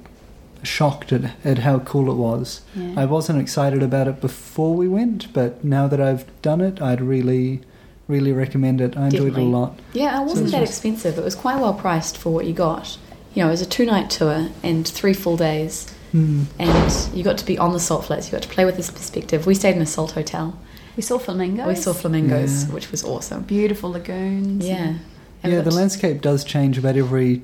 shocked 0.62 1.12
at, 1.12 1.32
at 1.44 1.58
how 1.60 1.80
cool 1.80 2.10
it 2.12 2.16
was. 2.16 2.62
Yeah. 2.76 2.94
I 2.96 3.06
wasn't 3.06 3.42
excited 3.42 3.82
about 3.84 4.08
it 4.08 4.22
before 4.22 4.76
we 4.76 4.88
went, 4.88 5.34
but 5.34 5.64
now 5.64 5.88
that 5.88 6.00
I've 6.00 6.26
done 6.44 6.62
it, 6.62 6.82
I'd 6.82 7.02
really, 7.02 7.62
really 8.08 8.32
recommend 8.34 8.82
it. 8.82 8.98
I 8.98 9.06
enjoyed 9.06 9.34
Definitely. 9.34 9.44
it 9.44 9.48
a 9.48 9.50
lot. 9.58 9.80
Yeah, 9.94 10.22
it 10.22 10.26
wasn't 10.26 10.44
it's 10.48 10.52
that 10.52 10.60
just- 10.62 10.72
expensive. 10.74 11.18
It 11.18 11.24
was 11.24 11.36
quite 11.36 11.60
well 11.60 11.74
priced 11.74 12.18
for 12.18 12.32
what 12.34 12.46
you 12.46 12.54
got. 12.54 12.98
You 13.34 13.42
know, 13.44 13.48
it 13.48 13.52
was 13.52 13.62
a 13.62 13.66
two 13.66 13.86
night 13.86 14.10
tour 14.10 14.50
and 14.62 14.88
three 14.88 15.14
full 15.14 15.38
days, 15.38 15.90
Hmm. 16.12 16.44
and 16.60 16.94
you 17.16 17.24
got 17.24 17.38
to 17.40 17.46
be 17.46 17.58
on 17.58 17.74
the 17.74 17.80
salt 17.80 18.06
flats. 18.06 18.28
You 18.28 18.32
got 18.34 18.44
to 18.44 18.50
play 18.50 18.66
with 18.66 18.78
this 18.78 18.92
perspective. 18.92 19.46
We 19.48 19.56
stayed 19.56 19.76
in 19.76 19.82
a 19.82 19.86
salt 19.88 20.12
hotel. 20.12 20.56
we 20.96 21.02
saw 21.02 21.18
flamingos. 21.18 21.66
We 21.66 21.74
saw 21.74 21.92
flamingos, 21.92 22.66
Yeah. 22.66 22.70
which 22.76 22.92
was 22.92 23.04
awesome. 23.04 23.42
beautiful 23.44 23.90
lagoons. 23.92 24.64
Yeah. 24.64 24.76
and- 24.76 25.00
And 25.42 25.52
yeah, 25.54 25.60
the 25.62 25.72
got- 25.72 25.74
landscape 25.74 26.22
does 26.22 26.44
change 26.44 26.78
about 26.78 26.96
every, 26.96 27.42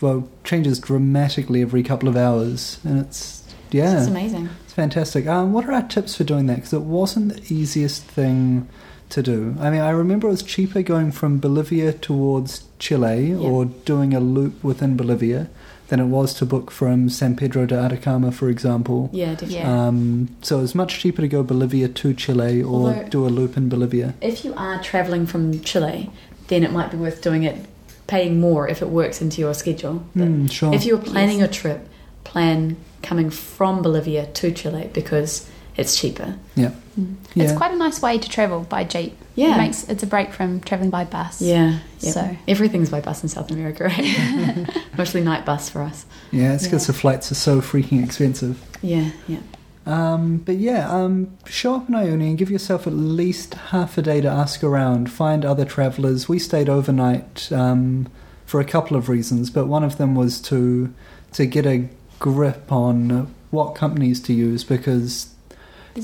well, 0.00 0.28
changes 0.44 0.78
dramatically 0.78 1.62
every 1.62 1.82
couple 1.82 2.08
of 2.08 2.16
hours, 2.16 2.78
and 2.84 2.98
it's 3.00 3.42
yeah, 3.72 3.98
It's 3.98 4.06
amazing. 4.06 4.48
It's 4.64 4.72
fantastic. 4.72 5.26
Um, 5.26 5.52
what 5.52 5.64
are 5.66 5.72
our 5.72 5.82
tips 5.82 6.14
for 6.14 6.22
doing 6.22 6.46
that? 6.46 6.56
Because 6.56 6.72
it 6.72 6.82
wasn't 6.82 7.34
the 7.34 7.52
easiest 7.54 8.04
thing 8.04 8.68
to 9.10 9.22
do. 9.22 9.54
I 9.60 9.70
mean, 9.70 9.80
I 9.80 9.90
remember 9.90 10.26
it 10.28 10.32
was 10.32 10.42
cheaper 10.42 10.82
going 10.82 11.12
from 11.12 11.38
Bolivia 11.38 11.92
towards 11.92 12.64
Chile 12.78 13.30
Yeah. 13.30 13.36
or 13.36 13.64
doing 13.66 14.14
a 14.14 14.20
loop 14.20 14.62
within 14.64 14.96
Bolivia. 14.96 15.48
than 15.88 16.00
it 16.00 16.06
was 16.06 16.34
to 16.34 16.44
book 16.44 16.72
from 16.72 17.08
San 17.08 17.36
Pedro 17.36 17.64
de 17.64 17.76
Atacama, 17.78 18.32
for 18.32 18.48
example. 18.48 19.08
Yeah, 19.12 19.34
definitely. 19.34 19.58
Yeah. 19.58 19.86
Um, 19.86 20.30
so 20.42 20.60
it's 20.60 20.74
much 20.74 20.98
cheaper 20.98 21.22
to 21.22 21.28
go 21.28 21.44
Bolivia 21.44 21.86
to 21.86 22.12
Chile 22.12 22.60
or 22.60 22.88
Although- 22.88 23.04
do 23.08 23.24
a 23.24 23.28
loop 23.28 23.56
in 23.56 23.68
Bolivia. 23.68 24.14
If 24.20 24.44
you 24.44 24.52
are 24.56 24.82
traveling 24.82 25.26
from 25.26 25.60
Chile, 25.60 26.10
then 26.48 26.64
it 26.64 26.72
might 26.72 26.90
be 26.90 26.96
worth 26.96 27.22
doing 27.22 27.44
it, 27.44 27.66
paying 28.08 28.40
more 28.40 28.66
if 28.68 28.82
it 28.82 28.88
works 28.88 29.22
into 29.22 29.40
your 29.40 29.54
schedule. 29.54 30.02
Mm, 30.16 30.50
sure. 30.50 30.74
If 30.74 30.84
you're 30.84 30.98
planning 30.98 31.38
Yes. 31.38 31.46
your 31.46 31.52
trip, 31.60 31.88
plan 32.24 32.74
coming 33.04 33.30
from 33.30 33.80
Bolivia 33.82 34.26
to 34.26 34.50
Chile 34.50 34.90
because 34.92 35.46
it's 35.76 35.96
cheaper. 35.96 36.36
yeah. 36.54 36.70
Mm. 36.98 37.16
Yeah. 37.34 37.44
It's 37.44 37.52
quite 37.56 37.72
a 37.72 37.76
nice 37.76 38.00
way 38.00 38.18
to 38.18 38.28
travel 38.28 38.60
by 38.62 38.84
jeep. 38.84 39.16
Yeah. 39.34 39.54
It 39.54 39.58
makes 39.58 39.88
it's 39.88 40.02
a 40.02 40.06
break 40.06 40.32
from 40.32 40.60
traveling 40.60 40.88
by 40.90 41.04
bus. 41.04 41.42
Yeah, 41.42 41.80
yeah. 42.00 42.10
So- 42.10 42.36
everything's 42.48 42.88
by 42.90 43.00
bus 43.02 43.22
in 43.22 43.28
South 43.28 43.50
America, 43.50 43.84
right? 43.84 44.66
Mostly 44.98 45.20
night 45.22 45.44
bus 45.44 45.68
for 45.68 45.82
us. 45.82 46.06
Yeah, 46.32 46.54
it's 46.54 46.64
because 46.64 46.84
Yeah. 46.84 46.92
the 46.92 46.98
flights 46.98 47.30
are 47.30 47.34
so 47.34 47.60
freaking 47.60 48.02
expensive. 48.02 48.62
Yeah, 48.82 49.10
yeah. 49.28 49.40
Um, 49.84 50.38
but 50.38 50.56
yeah, 50.56 50.90
um, 50.90 51.36
show 51.46 51.76
up 51.76 51.88
in 51.88 51.94
Uyuni 51.94 52.28
and 52.30 52.38
give 52.38 52.50
yourself 52.50 52.86
at 52.88 52.92
least 52.92 53.54
half 53.54 53.96
a 53.96 54.02
day 54.02 54.20
to 54.20 54.28
ask 54.28 54.64
around, 54.64 55.12
find 55.12 55.44
other 55.44 55.64
travellers. 55.64 56.28
We 56.28 56.38
stayed 56.40 56.68
overnight 56.68 57.52
um, 57.52 58.08
for 58.46 58.60
a 58.60 58.64
couple 58.64 58.96
of 58.96 59.08
reasons, 59.08 59.48
but 59.50 59.66
one 59.66 59.84
of 59.84 59.98
them 59.98 60.14
was 60.16 60.40
to 60.42 60.92
to 61.34 61.46
get 61.46 61.66
a 61.66 61.88
grip 62.18 62.72
on 62.72 63.32
what 63.50 63.74
companies 63.74 64.20
to 64.22 64.32
use 64.32 64.64
because 64.64 65.26
There's 65.26 65.35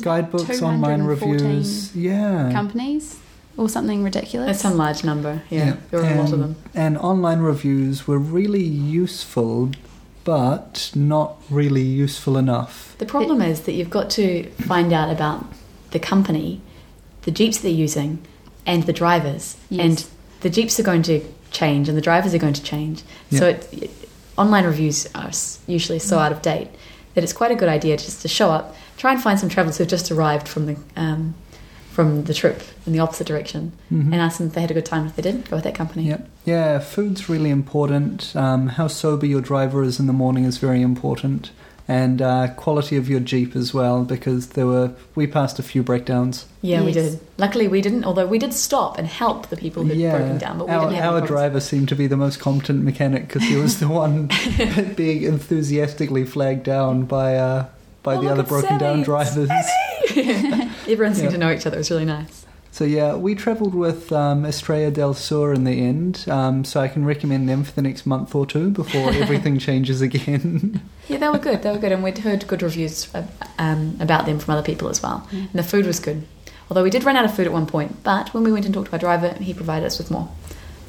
guidebooks, 0.00 0.62
online 0.62 1.00
214 1.00 1.06
reviews, 1.06 1.96
yeah, 1.96 2.50
companies 2.52 3.18
or 3.56 3.68
something 3.68 4.02
ridiculous. 4.02 4.46
That's 4.46 4.60
some 4.60 4.76
large 4.76 5.04
number. 5.04 5.42
Yeah, 5.50 5.66
Yeah, 5.66 5.76
there 5.90 6.00
are 6.00 6.12
a 6.12 6.22
lot 6.22 6.32
of 6.32 6.38
them. 6.38 6.56
and 6.74 6.96
online 6.96 7.40
reviews 7.40 8.06
were 8.06 8.18
really 8.18 8.62
useful, 8.62 9.72
but 10.24 10.90
not 10.94 11.36
really 11.50 11.82
useful 11.82 12.36
enough. 12.36 12.96
The 12.98 13.06
problem 13.06 13.42
is 13.42 13.62
that 13.62 13.72
you've 13.72 13.90
got 13.90 14.08
to 14.10 14.48
find 14.52 14.92
out 14.92 15.10
about 15.10 15.44
the 15.90 15.98
company, 15.98 16.60
the 17.22 17.30
jeeps 17.30 17.58
they're 17.58 17.70
using, 17.70 18.24
and 18.64 18.84
the 18.84 18.92
drivers. 18.92 19.56
Yes. 19.68 19.84
And 19.84 20.10
the 20.40 20.50
jeeps 20.50 20.80
are 20.80 20.84
going 20.84 21.02
to 21.02 21.20
change, 21.50 21.88
and 21.88 21.98
the 21.98 22.02
drivers 22.02 22.32
are 22.32 22.38
going 22.38 22.54
to 22.54 22.62
change. 22.62 23.02
So 23.30 23.48
it, 23.48 23.68
it- 23.72 23.90
online 24.38 24.64
reviews 24.64 25.06
are 25.14 25.30
usually 25.66 25.98
so 25.98 26.16
mm. 26.16 26.20
out 26.22 26.32
of 26.32 26.40
date 26.42 26.68
that 27.14 27.22
it's 27.24 27.32
quite 27.32 27.50
a 27.50 27.54
good 27.54 27.68
idea 27.68 27.96
just 27.96 28.22
to 28.22 28.28
show 28.28 28.50
up, 28.50 28.74
try 28.96 29.12
and 29.12 29.22
find 29.22 29.38
some 29.38 29.48
travellers 29.48 29.78
who've 29.78 29.88
just 29.88 30.10
arrived 30.10 30.48
from 30.48 30.66
the 30.66 30.76
um, 30.96 31.34
from 31.90 32.24
the 32.24 32.32
trip 32.32 32.62
in 32.86 32.92
the 32.94 32.98
opposite 32.98 33.26
direction, 33.26 33.70
Mhm. 33.92 34.12
and 34.12 34.14
ask 34.14 34.38
them 34.38 34.46
if 34.46 34.54
they 34.54 34.62
had 34.62 34.70
a 34.70 34.74
good 34.74 34.86
time. 34.86 35.06
If 35.06 35.14
they 35.16 35.20
didn't, 35.22 35.50
go 35.50 35.56
with 35.56 35.64
that 35.64 35.74
company. 35.74 36.04
Yep. 36.08 36.26
Yeah, 36.46 36.78
food's 36.78 37.28
really 37.28 37.50
important. 37.50 38.32
Um, 38.34 38.68
how 38.68 38.86
sober 38.88 39.26
your 39.26 39.42
driver 39.42 39.82
is 39.82 40.00
in 40.00 40.06
the 40.06 40.14
morning 40.14 40.44
is 40.44 40.56
very 40.56 40.80
important, 40.80 41.50
and 41.88 42.22
uh, 42.22 42.48
quality 42.56 42.96
of 42.96 43.08
your 43.08 43.20
jeep 43.20 43.54
as 43.56 43.74
well. 43.74 44.04
Because 44.04 44.48
there 44.50 44.66
were 44.66 44.92
we 45.14 45.26
passed 45.26 45.58
a 45.58 45.62
few 45.62 45.82
breakdowns. 45.82 46.46
Yeah, 46.62 46.82
we 46.84 46.92
did. 46.92 47.18
Luckily, 47.38 47.66
we 47.68 47.80
didn't. 47.80 48.04
Although 48.04 48.26
we 48.26 48.38
did 48.38 48.54
stop 48.54 48.98
and 48.98 49.06
help 49.08 49.48
the 49.48 49.56
people 49.56 49.84
who'd 49.84 49.96
yeah, 49.96 50.16
broken 50.16 50.38
down, 50.38 50.58
but 50.58 50.68
we 50.68 50.72
our, 50.74 50.88
didn't 50.88 51.02
have 51.02 51.14
our 51.14 51.26
driver 51.26 51.60
seemed 51.60 51.88
to 51.88 51.96
be 51.96 52.06
the 52.06 52.16
most 52.16 52.38
competent 52.40 52.84
mechanic 52.84 53.26
because 53.26 53.42
he 53.42 53.56
was 53.56 53.80
the 53.80 53.88
one 54.02 54.30
being 54.96 55.24
enthusiastically 55.24 56.24
flagged 56.24 56.62
down 56.62 57.04
by 57.04 57.36
uh, 57.36 57.66
by 58.02 58.14
Oh, 58.16 58.22
the 58.22 58.30
other 58.30 58.42
at 58.42 58.48
broken 58.48 58.78
down 58.78 59.02
drivers. 59.02 59.50
Everyone 60.16 61.14
seemed 61.14 61.26
Yeah. 61.26 61.30
to 61.30 61.38
know 61.38 61.50
each 61.52 61.66
other. 61.66 61.76
It 61.76 61.80
was 61.80 61.90
really 61.90 62.04
nice. 62.04 62.41
So 62.72 62.84
yeah, 62.84 63.16
we 63.16 63.34
travelled 63.34 63.74
with 63.74 64.10
um, 64.12 64.46
Estrella 64.46 64.90
del 64.90 65.12
Sur 65.12 65.52
in 65.52 65.64
the 65.64 65.72
end, 65.86 66.24
um, 66.28 66.64
so 66.64 66.80
I 66.80 66.88
can 66.88 67.04
recommend 67.04 67.46
them 67.46 67.64
for 67.64 67.72
the 67.72 67.82
next 67.82 68.06
month 68.06 68.34
or 68.34 68.46
two 68.46 68.70
before 68.70 69.10
everything 69.12 69.58
changes 69.58 70.00
again. 70.00 70.80
Yeah, 71.06 71.18
they 71.18 71.28
were 71.28 71.38
good. 71.38 71.62
They 71.62 71.70
were 71.70 71.76
good, 71.78 71.92
and 71.92 72.02
we'd 72.02 72.16
heard 72.18 72.46
good 72.46 72.62
reviews 72.62 73.14
uh, 73.14 73.24
um, 73.58 73.98
about 74.00 74.24
them 74.24 74.38
from 74.38 74.54
other 74.54 74.62
people 74.64 74.88
as 74.88 75.02
well. 75.02 75.28
Mm. 75.30 75.40
And 75.50 75.52
the 75.52 75.62
food 75.62 75.84
was 75.84 76.00
good. 76.00 76.26
Although 76.70 76.82
we 76.82 76.88
did 76.88 77.04
run 77.04 77.14
out 77.16 77.26
of 77.26 77.34
food 77.36 77.46
at 77.46 77.52
one 77.52 77.66
point, 77.66 78.02
but 78.02 78.32
when 78.32 78.42
we 78.42 78.50
went 78.50 78.64
and 78.64 78.72
talked 78.72 78.86
to 78.88 78.92
our 78.94 78.98
driver, 78.98 79.34
he 79.34 79.52
provided 79.52 79.84
us 79.84 79.98
with 79.98 80.10
more. 80.10 80.30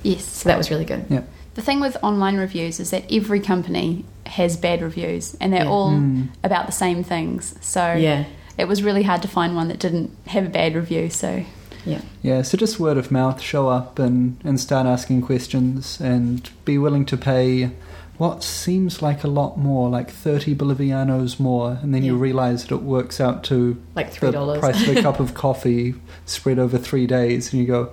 Yes. 0.03 0.23
So 0.25 0.47
that 0.47 0.57
was 0.57 0.69
really 0.71 0.85
good. 0.85 1.05
Yeah. 1.09 1.23
The 1.55 1.61
thing 1.61 1.81
with 1.81 1.97
online 2.01 2.37
reviews 2.37 2.79
is 2.79 2.91
that 2.91 3.03
every 3.11 3.41
company 3.41 4.05
has 4.25 4.55
bad 4.55 4.81
reviews 4.81 5.35
and 5.41 5.51
they're 5.51 5.65
Yeah. 5.65 5.69
all 5.69 5.91
Mm. 5.91 6.29
about 6.43 6.65
the 6.65 6.71
same 6.71 7.03
things. 7.03 7.55
So 7.59 7.93
Yeah, 7.93 8.25
it 8.57 8.67
was 8.69 8.81
really 8.83 9.03
hard 9.03 9.21
to 9.23 9.27
find 9.27 9.55
one 9.55 9.67
that 9.67 9.79
didn't 9.79 10.11
have 10.27 10.45
a 10.45 10.49
bad 10.49 10.75
review. 10.75 11.09
So 11.09 11.43
yeah. 11.85 12.01
Yeah, 12.21 12.41
so 12.41 12.57
just 12.57 12.79
word 12.79 12.97
of 12.97 13.11
mouth, 13.11 13.41
show 13.41 13.67
up 13.69 13.99
and, 13.99 14.37
and 14.43 14.59
start 14.59 14.85
asking 14.87 15.21
questions 15.23 15.99
and 15.99 16.49
be 16.65 16.77
willing 16.77 17.05
to 17.05 17.17
pay 17.17 17.71
what 18.17 18.43
seems 18.43 19.01
like 19.01 19.23
a 19.23 19.27
lot 19.27 19.57
more, 19.57 19.89
like 19.89 20.09
30 20.11 20.55
Bolivianos 20.55 21.39
more, 21.39 21.79
and 21.81 21.93
then 21.93 22.03
you 22.03 22.15
realize 22.15 22.63
that 22.65 22.75
it 22.75 22.83
works 22.83 23.19
out 23.19 23.43
to 23.45 23.81
Like 23.95 24.11
three 24.11 24.27
the 24.27 24.33
dollars. 24.33 24.59
price 24.59 24.87
of 24.87 24.95
a 24.97 25.01
cup 25.01 25.19
of 25.19 25.33
coffee 25.45 25.95
spread 26.25 26.59
over 26.59 26.77
three 26.77 27.07
days, 27.07 27.51
and 27.51 27.59
you 27.61 27.67
go, 27.67 27.91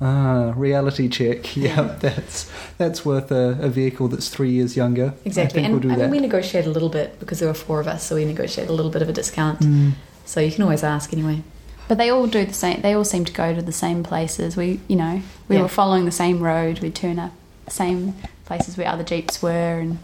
ah, 0.00 0.52
reality 0.56 1.08
check. 1.08 1.56
Yeah, 1.56 1.96
that's 2.00 2.48
that's 2.78 3.04
worth 3.04 3.32
a, 3.32 3.58
a 3.60 3.68
vehicle 3.68 4.06
that's 4.08 4.28
three 4.28 4.52
years 4.52 4.76
younger. 4.76 5.12
Exactly, 5.24 5.60
I 5.60 5.64
think 5.64 5.64
and 5.66 5.74
we'll 5.74 5.82
do 5.82 5.88
I 5.88 5.90
mean 5.90 5.98
that. 5.98 6.10
we 6.10 6.20
negotiated 6.20 6.68
a 6.70 6.72
little 6.72 6.88
bit 6.88 7.18
because 7.18 7.40
there 7.40 7.48
were 7.48 7.54
four 7.54 7.80
of 7.80 7.88
us, 7.88 8.06
so 8.06 8.14
we 8.14 8.24
negotiated 8.24 8.70
a 8.70 8.74
little 8.74 8.92
bit 8.92 9.02
of 9.02 9.08
a 9.08 9.12
discount. 9.12 9.58
Mm. 9.58 9.92
So 10.24 10.40
you 10.40 10.52
can 10.52 10.62
always 10.62 10.84
ask 10.84 11.12
anyway. 11.12 11.42
But 11.88 11.96
they 11.98 12.10
all 12.10 12.26
do 12.26 12.44
the 12.44 12.52
same. 12.54 12.82
They 12.82 12.92
all 12.94 13.04
seem 13.04 13.24
to 13.24 13.32
go 13.32 13.54
to 13.54 13.62
the 13.62 13.72
same 13.72 14.02
places. 14.02 14.56
We, 14.56 14.80
you 14.88 14.96
know, 14.96 15.22
we 15.48 15.56
Yeah. 15.56 15.62
were 15.62 15.68
following 15.68 16.04
the 16.04 16.10
same 16.12 16.40
road. 16.40 16.80
We'd 16.80 16.94
turn 16.94 17.18
up 17.18 17.32
the 17.64 17.70
same 17.70 18.14
places 18.44 18.76
where 18.76 18.88
other 18.88 19.04
jeeps 19.04 19.42
were, 19.42 19.78
and 19.80 19.98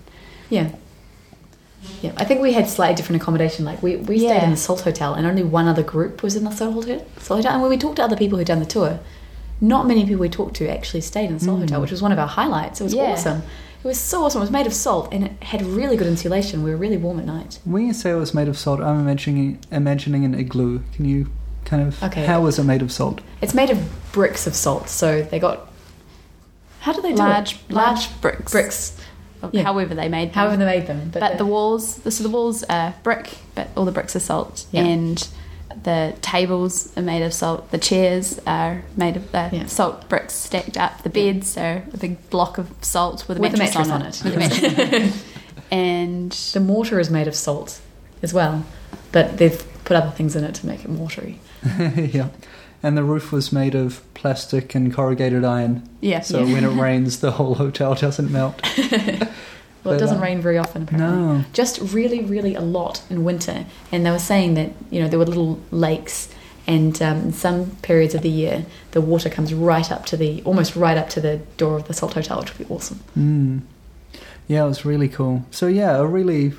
Yeah. 0.51 0.70
Yeah, 2.01 2.12
I 2.16 2.25
think 2.25 2.40
we 2.40 2.55
had 2.55 2.66
slightly 2.68 2.94
different 2.94 3.20
accommodation. 3.20 3.64
Like 3.66 3.83
we, 3.83 3.97
we 3.97 4.18
stayed 4.18 4.29
Yeah. 4.29 4.44
in 4.44 4.51
the 4.51 4.57
Salt 4.57 4.81
Hotel, 4.81 5.12
and 5.14 5.27
only 5.27 5.42
one 5.42 5.68
other 5.68 5.83
group 5.83 6.23
was 6.23 6.35
in 6.35 6.44
the 6.44 6.51
Salt 6.51 6.73
Hotel. 6.75 7.03
Salt 7.18 7.38
Hotel. 7.40 7.53
And 7.53 7.61
when 7.61 7.70
we 7.70 7.77
talked 7.77 7.97
to 7.97 8.03
other 8.03 8.16
people 8.16 8.38
who'd 8.38 8.47
done 8.47 8.61
the 8.61 8.66
tour, 8.66 9.01
not 9.61 9.87
many 9.87 10.05
people 10.07 10.20
we 10.20 10.31
talked 10.31 10.57
to 10.57 10.68
actually 10.68 11.03
stayed 11.03 11.27
in 11.27 11.35
the 11.38 11.44
Salt 11.44 11.59
Mm. 11.59 11.62
Hotel, 11.62 11.81
which 11.83 11.90
was 11.90 12.01
one 12.03 12.12
of 12.12 12.18
our 12.18 12.27
highlights. 12.27 12.81
It 12.81 12.85
was 12.85 12.94
Yeah. 12.94 13.12
awesome. 13.12 13.42
It 13.83 13.87
was 13.87 13.99
so 13.99 14.25
awesome. 14.25 14.40
It 14.40 14.44
was 14.44 14.51
made 14.51 14.66
of 14.66 14.73
salt, 14.73 15.09
and 15.12 15.25
it 15.25 15.33
had 15.42 15.61
really 15.62 15.97
good 15.99 16.07
insulation. 16.07 16.62
We 16.62 16.70
were 16.70 16.77
really 16.77 16.97
warm 16.97 17.18
at 17.18 17.27
night. 17.27 17.59
When 17.66 17.87
you 17.87 17.92
say 17.92 18.12
it 18.12 18.14
was 18.16 18.33
made 18.33 18.49
of 18.49 18.59
salt, 18.59 18.81
I'm 18.81 18.99
imagining 19.01 19.59
imagining 19.70 20.25
an 20.25 20.35
igloo. 20.35 20.81
Can 20.94 21.05
you 21.05 21.27
kind 21.64 21.83
of 21.87 22.03
Okay. 22.03 22.24
how 22.24 22.40
was 22.42 22.59
it 22.59 22.64
made 22.64 22.83
of 22.83 22.90
salt? 22.92 23.20
It's 23.40 23.55
made 23.55 23.70
of 23.70 24.12
bricks 24.12 24.46
of 24.46 24.55
salt, 24.55 24.88
so 24.88 25.22
they 25.22 25.38
got. 25.38 25.68
How 26.81 26.92
do 26.92 27.00
they 27.03 27.12
do 27.12 27.16
large, 27.18 27.55
it? 27.55 27.72
large 27.72 28.20
bricks. 28.20 28.53
bricks. 28.53 28.96
Or 29.42 29.50
Yeah. 29.53 29.62
However 29.62 29.94
they 29.94 30.09
made 30.09 30.29
them. 30.29 30.35
However 30.35 30.57
they 30.57 30.64
made 30.66 30.87
them, 30.87 31.11
but, 31.12 31.20
but 31.20 31.33
the- 31.33 31.38
the 31.38 31.46
walls, 31.46 32.00
so 32.09 32.22
the 32.22 32.29
walls 32.31 32.62
are 32.64 32.94
brick, 33.03 33.31
but 33.55 33.68
all 33.77 33.85
the 33.85 33.92
bricks 33.92 34.14
are 34.14 34.20
salt, 34.20 34.66
Yeah. 34.72 34.83
and 34.85 35.27
the 35.83 36.14
tables 36.22 36.90
are 36.96 37.03
made 37.03 37.22
of 37.22 37.33
salt. 37.35 37.70
The 37.70 37.79
chairs 37.79 38.38
are 38.46 38.83
made 38.96 39.16
of 39.16 39.35
uh, 39.35 39.48
Yeah. 39.53 39.66
salt 39.66 40.09
bricks 40.09 40.35
stacked 40.35 40.77
up. 40.77 41.03
The 41.03 41.11
Yeah. 41.20 41.33
beds 41.33 41.57
are 41.57 41.83
a 41.92 41.96
big 41.96 42.31
block 42.31 42.59
of 42.59 42.68
salt 42.83 43.24
with 43.29 43.38
a 43.38 43.40
With 43.40 43.55
a 43.55 43.57
mattress, 43.57 43.88
mattress 43.88 44.22
on, 44.22 44.33
on 44.33 44.37
it. 44.37 44.44
it. 44.48 44.55
With 44.64 44.79
a 44.79 44.79
mattress. 44.98 45.22
and 45.70 46.31
the 46.53 46.61
mortar 46.61 47.00
is 47.00 47.11
made 47.11 47.27
of 47.27 47.35
salt 47.35 47.81
as 48.22 48.33
well, 48.35 48.64
but 49.12 49.38
they've 49.38 49.64
put 49.85 49.97
other 49.97 50.11
things 50.11 50.35
in 50.37 50.44
it 50.44 50.55
to 50.57 50.66
make 50.66 50.85
it 50.85 50.88
mortary. 50.90 51.38
yeah. 51.79 52.29
And 52.83 52.97
the 52.99 53.03
roof 53.05 53.33
was 53.33 53.51
made 53.53 53.75
of 53.75 54.03
plastic 54.14 54.75
and 54.75 54.92
corrugated 54.92 55.44
iron, 55.44 55.88
yeah, 56.01 56.20
so 56.20 56.44
Yeah. 56.44 56.53
when 56.55 56.64
it 56.64 56.81
rains, 56.81 57.20
the 57.20 57.33
whole 57.33 57.55
hotel 57.55 57.94
doesn't 57.94 58.31
melt. 58.31 58.61
Well, 59.85 59.92
But, 59.92 59.97
it 59.99 60.01
doesn't 60.01 60.16
uh, 60.18 60.23
rain 60.23 60.40
very 60.40 60.57
often 60.57 60.85
apparently. 60.85 61.37
No. 61.40 61.44
Just 61.53 61.79
really, 61.92 62.23
really 62.25 62.55
a 62.55 62.62
lot 62.62 63.03
in 63.11 63.23
winter. 63.23 63.66
And 63.92 64.07
they 64.07 64.11
were 64.11 64.18
saying 64.18 64.55
that 64.55 64.70
you 64.90 65.03
know 65.03 65.09
there 65.09 65.18
were 65.18 65.27
little 65.27 65.61
lakes, 65.70 66.31
and 66.66 67.01
um, 67.03 67.18
in 67.25 67.33
some 67.35 67.73
periods 67.83 68.14
of 68.14 68.23
the 68.23 68.31
year 68.31 68.64
the 68.92 69.03
water 69.03 69.29
comes 69.29 69.53
right 69.53 69.92
up 69.92 70.07
to 70.07 70.16
the 70.16 70.40
almost 70.44 70.75
right 70.75 70.97
up 70.97 71.11
to 71.11 71.20
the 71.20 71.37
door 71.59 71.77
of 71.77 71.87
the 71.87 71.92
Salt 71.92 72.14
Hotel, 72.14 72.40
which 72.40 72.57
would 72.57 72.66
be 72.66 72.75
awesome. 72.75 73.01
Mm. 73.14 73.61
Yeah, 74.49 74.64
it 74.64 74.68
was 74.68 74.87
really 74.87 75.09
cool. 75.09 75.44
So 75.51 75.66
yeah, 75.66 75.97
a 75.99 76.07
really 76.07 76.55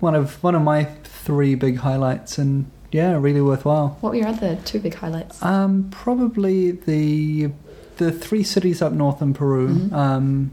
one 0.00 0.14
of 0.14 0.42
one 0.42 0.54
of 0.54 0.62
my 0.62 0.84
three 1.04 1.54
big 1.54 1.76
highlights, 1.78 2.38
and 2.38 2.70
yeah, 2.92 3.16
really 3.18 3.40
worthwhile. 3.40 3.96
What 4.00 4.10
were 4.10 4.16
your 4.16 4.28
other 4.28 4.56
two 4.64 4.78
big 4.80 4.94
highlights? 4.94 5.42
Um, 5.42 5.88
probably 5.90 6.70
the 6.72 7.50
the 7.98 8.12
three 8.12 8.42
cities 8.42 8.82
up 8.82 8.92
north 8.92 9.22
in 9.22 9.32
Peru. 9.34 9.68
Mhm. 9.68 9.92
Um, 9.92 10.50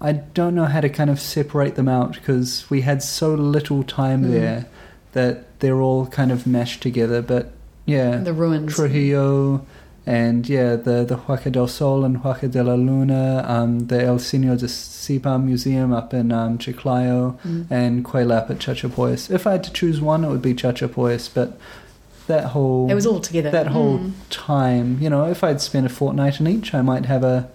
I 0.00 0.12
don't 0.12 0.54
know 0.54 0.64
how 0.64 0.80
to 0.80 0.88
kind 0.88 1.10
of 1.10 1.20
separate 1.20 1.74
them 1.74 1.88
out 1.88 2.14
because 2.14 2.64
we 2.70 2.80
had 2.80 3.02
so 3.02 3.34
little 3.34 3.82
time 3.82 4.24
Mm. 4.24 4.30
there 4.30 4.66
that 5.12 5.60
they're 5.60 5.80
all 5.80 6.06
kind 6.06 6.32
of 6.32 6.46
mashed 6.46 6.82
together. 6.82 7.20
But 7.20 7.52
yeah, 7.84 8.16
the 8.16 8.32
ruins. 8.32 8.74
Trujillo, 8.74 9.60
and 10.10 10.48
yeah, 10.48 10.74
the 10.86 10.96
the 11.10 11.16
Huaca 11.24 11.50
del 11.56 11.68
Sol 11.68 12.04
and 12.04 12.16
Huaca 12.22 12.48
de 12.50 12.62
la 12.64 12.74
Luna, 12.74 13.44
um, 13.56 13.86
the 13.86 14.00
El 14.02 14.18
Señor 14.18 14.58
de 14.58 14.66
Sipán 14.66 15.44
Museum 15.44 15.92
up 15.92 16.12
in 16.20 16.32
um, 16.32 16.58
Chiclayo, 16.58 17.20
Mm. 17.46 17.66
and 17.70 18.04
Cuelap 18.04 18.50
at 18.50 18.58
Chachapoyas. 18.58 19.30
If 19.30 19.46
I 19.46 19.52
had 19.52 19.64
to 19.64 19.72
choose 19.72 20.00
one, 20.00 20.24
it 20.24 20.28
would 20.32 20.42
be 20.42 20.54
Chachapoyas, 20.54 21.30
but 21.32 21.48
that 22.26 22.44
whole 22.54 22.90
It 22.90 22.94
was 22.94 23.06
all 23.06 23.20
together. 23.20 23.50
that 23.58 23.68
whole 23.68 23.98
Mm. 23.98 24.10
time, 24.30 24.98
you 25.00 25.08
know, 25.10 25.24
if 25.34 25.44
I'd 25.44 25.60
spent 25.60 25.86
a 25.86 25.88
fortnight 26.00 26.40
in 26.40 26.46
each, 26.48 26.74
I 26.74 26.82
might 26.82 27.06
have 27.06 27.22
a 27.22 27.48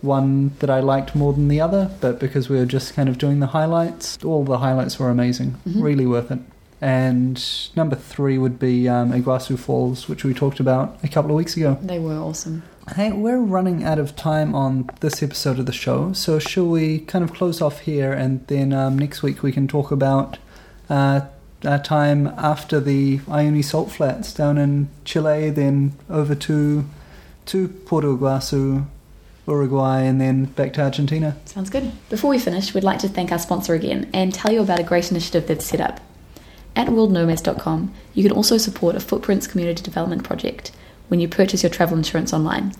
one 0.00 0.50
that 0.60 0.68
I 0.70 0.80
liked 0.80 1.14
more 1.14 1.32
than 1.32 1.48
the 1.48 1.60
other, 1.60 1.90
but 2.00 2.18
because 2.20 2.48
we 2.50 2.56
were 2.58 2.66
just 2.66 2.94
kind 2.94 3.08
of 3.08 3.16
doing 3.18 3.40
the 3.40 3.46
highlights, 3.58 4.18
all 4.24 4.44
the 4.44 4.58
highlights 4.58 4.98
were 4.98 5.08
amazing. 5.10 5.54
Mhm. 5.66 5.82
Really 5.82 6.06
worth 6.06 6.30
it. 6.30 6.40
And 6.80 7.42
number 7.76 7.96
three 7.96 8.36
would 8.36 8.58
be 8.58 8.88
um, 8.88 9.12
Iguazu 9.12 9.58
Falls, 9.58 10.08
which 10.08 10.24
we 10.24 10.34
talked 10.34 10.60
about 10.60 10.98
a 11.02 11.08
couple 11.08 11.30
of 11.30 11.36
weeks 11.36 11.56
ago. 11.56 11.78
They 11.80 11.98
were 11.98 12.16
awesome. 12.16 12.62
Hey, 12.94 13.12
we're 13.12 13.38
running 13.38 13.82
out 13.82 13.98
of 13.98 14.14
time 14.14 14.54
on 14.54 14.90
this 15.00 15.22
episode 15.22 15.58
of 15.58 15.64
the 15.64 15.72
show, 15.72 16.12
so 16.12 16.38
shall 16.38 16.66
we 16.66 16.98
kind 16.98 17.24
of 17.24 17.32
close 17.32 17.62
off 17.62 17.80
here 17.80 18.12
and 18.12 18.46
then 18.48 18.74
um, 18.74 18.98
next 18.98 19.22
week 19.22 19.42
we 19.42 19.52
can 19.52 19.66
talk 19.66 19.90
about 19.90 20.36
uh, 20.90 21.22
our 21.64 21.82
time 21.82 22.26
after 22.36 22.80
the 22.80 23.20
Uyuni 23.20 23.64
Salt 23.64 23.90
Flats 23.90 24.34
down 24.34 24.58
in 24.58 24.88
Chile, 25.04 25.48
then 25.50 25.94
over 26.10 26.34
to 26.34 26.84
to 27.46 27.68
Puerto 27.68 28.16
Iguazu, 28.16 28.86
Uruguay, 29.46 30.02
and 30.02 30.20
then 30.20 30.46
back 30.46 30.72
to 30.74 30.82
Argentina. 30.82 31.36
Sounds 31.44 31.70
good. 31.70 31.92
Before 32.08 32.30
we 32.30 32.38
finish, 32.38 32.74
we'd 32.74 32.84
like 32.84 32.98
to 33.00 33.08
thank 33.08 33.32
our 33.32 33.38
sponsor 33.38 33.74
again 33.74 34.08
and 34.14 34.32
tell 34.32 34.52
you 34.52 34.60
about 34.62 34.78
a 34.78 34.82
great 34.82 35.10
initiative 35.10 35.46
they've 35.46 35.60
set 35.60 35.80
up. 35.80 36.00
At 36.76 36.88
worldnomads.com, 36.88 37.94
you 38.14 38.22
can 38.22 38.32
also 38.32 38.58
support 38.58 38.96
a 38.96 39.00
Footprints 39.00 39.46
community 39.46 39.82
development 39.82 40.24
project 40.24 40.72
when 41.08 41.20
you 41.20 41.28
purchase 41.28 41.62
your 41.62 41.70
travel 41.70 41.96
insurance 41.96 42.32
online. 42.32 42.74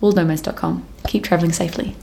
worldnomads.com. 0.00 0.86
Keep 1.06 1.24
traveling 1.24 1.52
safely. 1.52 1.96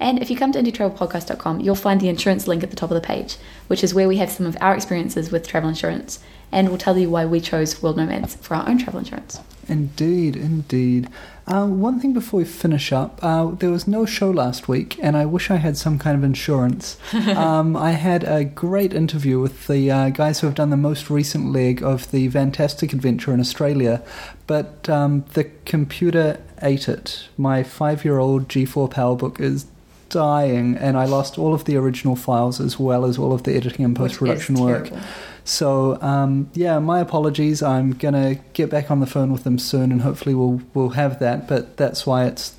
And 0.00 0.20
if 0.20 0.30
you 0.30 0.36
come 0.36 0.50
to 0.52 0.60
indietravelpodcast.com, 0.60 1.60
you'll 1.60 1.76
find 1.76 2.00
the 2.00 2.08
insurance 2.08 2.48
link 2.48 2.64
at 2.64 2.70
the 2.70 2.76
top 2.76 2.90
of 2.90 2.96
the 2.96 3.06
page, 3.06 3.36
which 3.68 3.84
is 3.84 3.94
where 3.94 4.08
we 4.08 4.16
have 4.16 4.30
some 4.30 4.46
of 4.46 4.56
our 4.60 4.74
experiences 4.74 5.30
with 5.30 5.46
travel 5.46 5.68
insurance, 5.68 6.18
and 6.50 6.68
we'll 6.68 6.78
tell 6.78 6.98
you 6.98 7.08
why 7.08 7.24
we 7.24 7.40
chose 7.40 7.80
World 7.80 7.98
Nomads 7.98 8.34
for 8.36 8.56
our 8.56 8.68
own 8.68 8.78
travel 8.78 8.98
insurance. 8.98 9.38
Indeed, 9.68 10.36
indeed. 10.36 11.08
Uh, 11.46 11.66
one 11.66 12.00
thing 12.00 12.12
before 12.12 12.38
we 12.38 12.44
finish 12.44 12.92
up, 12.92 13.18
uh, 13.22 13.46
there 13.46 13.70
was 13.70 13.86
no 13.86 14.04
show 14.06 14.30
last 14.30 14.68
week, 14.68 14.98
and 15.02 15.16
I 15.16 15.24
wish 15.24 15.50
I 15.50 15.56
had 15.56 15.76
some 15.76 15.98
kind 15.98 16.16
of 16.16 16.24
insurance. 16.24 16.96
um, 17.12 17.76
I 17.76 17.92
had 17.92 18.24
a 18.24 18.44
great 18.44 18.92
interview 18.92 19.40
with 19.40 19.66
the 19.66 19.90
uh, 19.90 20.08
guys 20.10 20.40
who 20.40 20.46
have 20.46 20.56
done 20.56 20.70
the 20.70 20.76
most 20.76 21.10
recent 21.10 21.52
leg 21.52 21.82
of 21.82 22.10
the 22.10 22.28
Fantastic 22.28 22.92
Adventure 22.92 23.32
in 23.34 23.40
Australia, 23.40 24.02
but 24.46 24.88
um, 24.88 25.24
the 25.34 25.44
computer 25.64 26.40
ate 26.60 26.88
it. 26.88 27.28
My 27.36 27.62
five 27.62 28.04
year 28.04 28.18
old 28.18 28.48
G4 28.48 28.90
PowerBook 28.90 29.40
is 29.40 29.66
dying, 30.08 30.76
and 30.76 30.96
I 30.96 31.06
lost 31.06 31.38
all 31.38 31.54
of 31.54 31.64
the 31.64 31.76
original 31.76 32.14
files 32.14 32.60
as 32.60 32.78
well 32.78 33.04
as 33.04 33.18
all 33.18 33.32
of 33.32 33.42
the 33.42 33.56
editing 33.56 33.84
and 33.84 33.96
post 33.96 34.18
production 34.18 34.56
work. 34.56 34.88
terrible. 34.88 35.06
So 35.44 36.00
um, 36.00 36.50
yeah, 36.54 36.78
my 36.78 37.00
apologies. 37.00 37.62
I'm 37.62 37.92
gonna 37.92 38.36
get 38.52 38.70
back 38.70 38.90
on 38.90 39.00
the 39.00 39.06
phone 39.06 39.32
with 39.32 39.44
them 39.44 39.58
soon, 39.58 39.92
and 39.92 40.02
hopefully 40.02 40.34
we'll 40.34 40.62
we'll 40.74 40.90
have 40.90 41.18
that. 41.18 41.48
But 41.48 41.76
that's 41.76 42.06
why 42.06 42.26
it's 42.26 42.54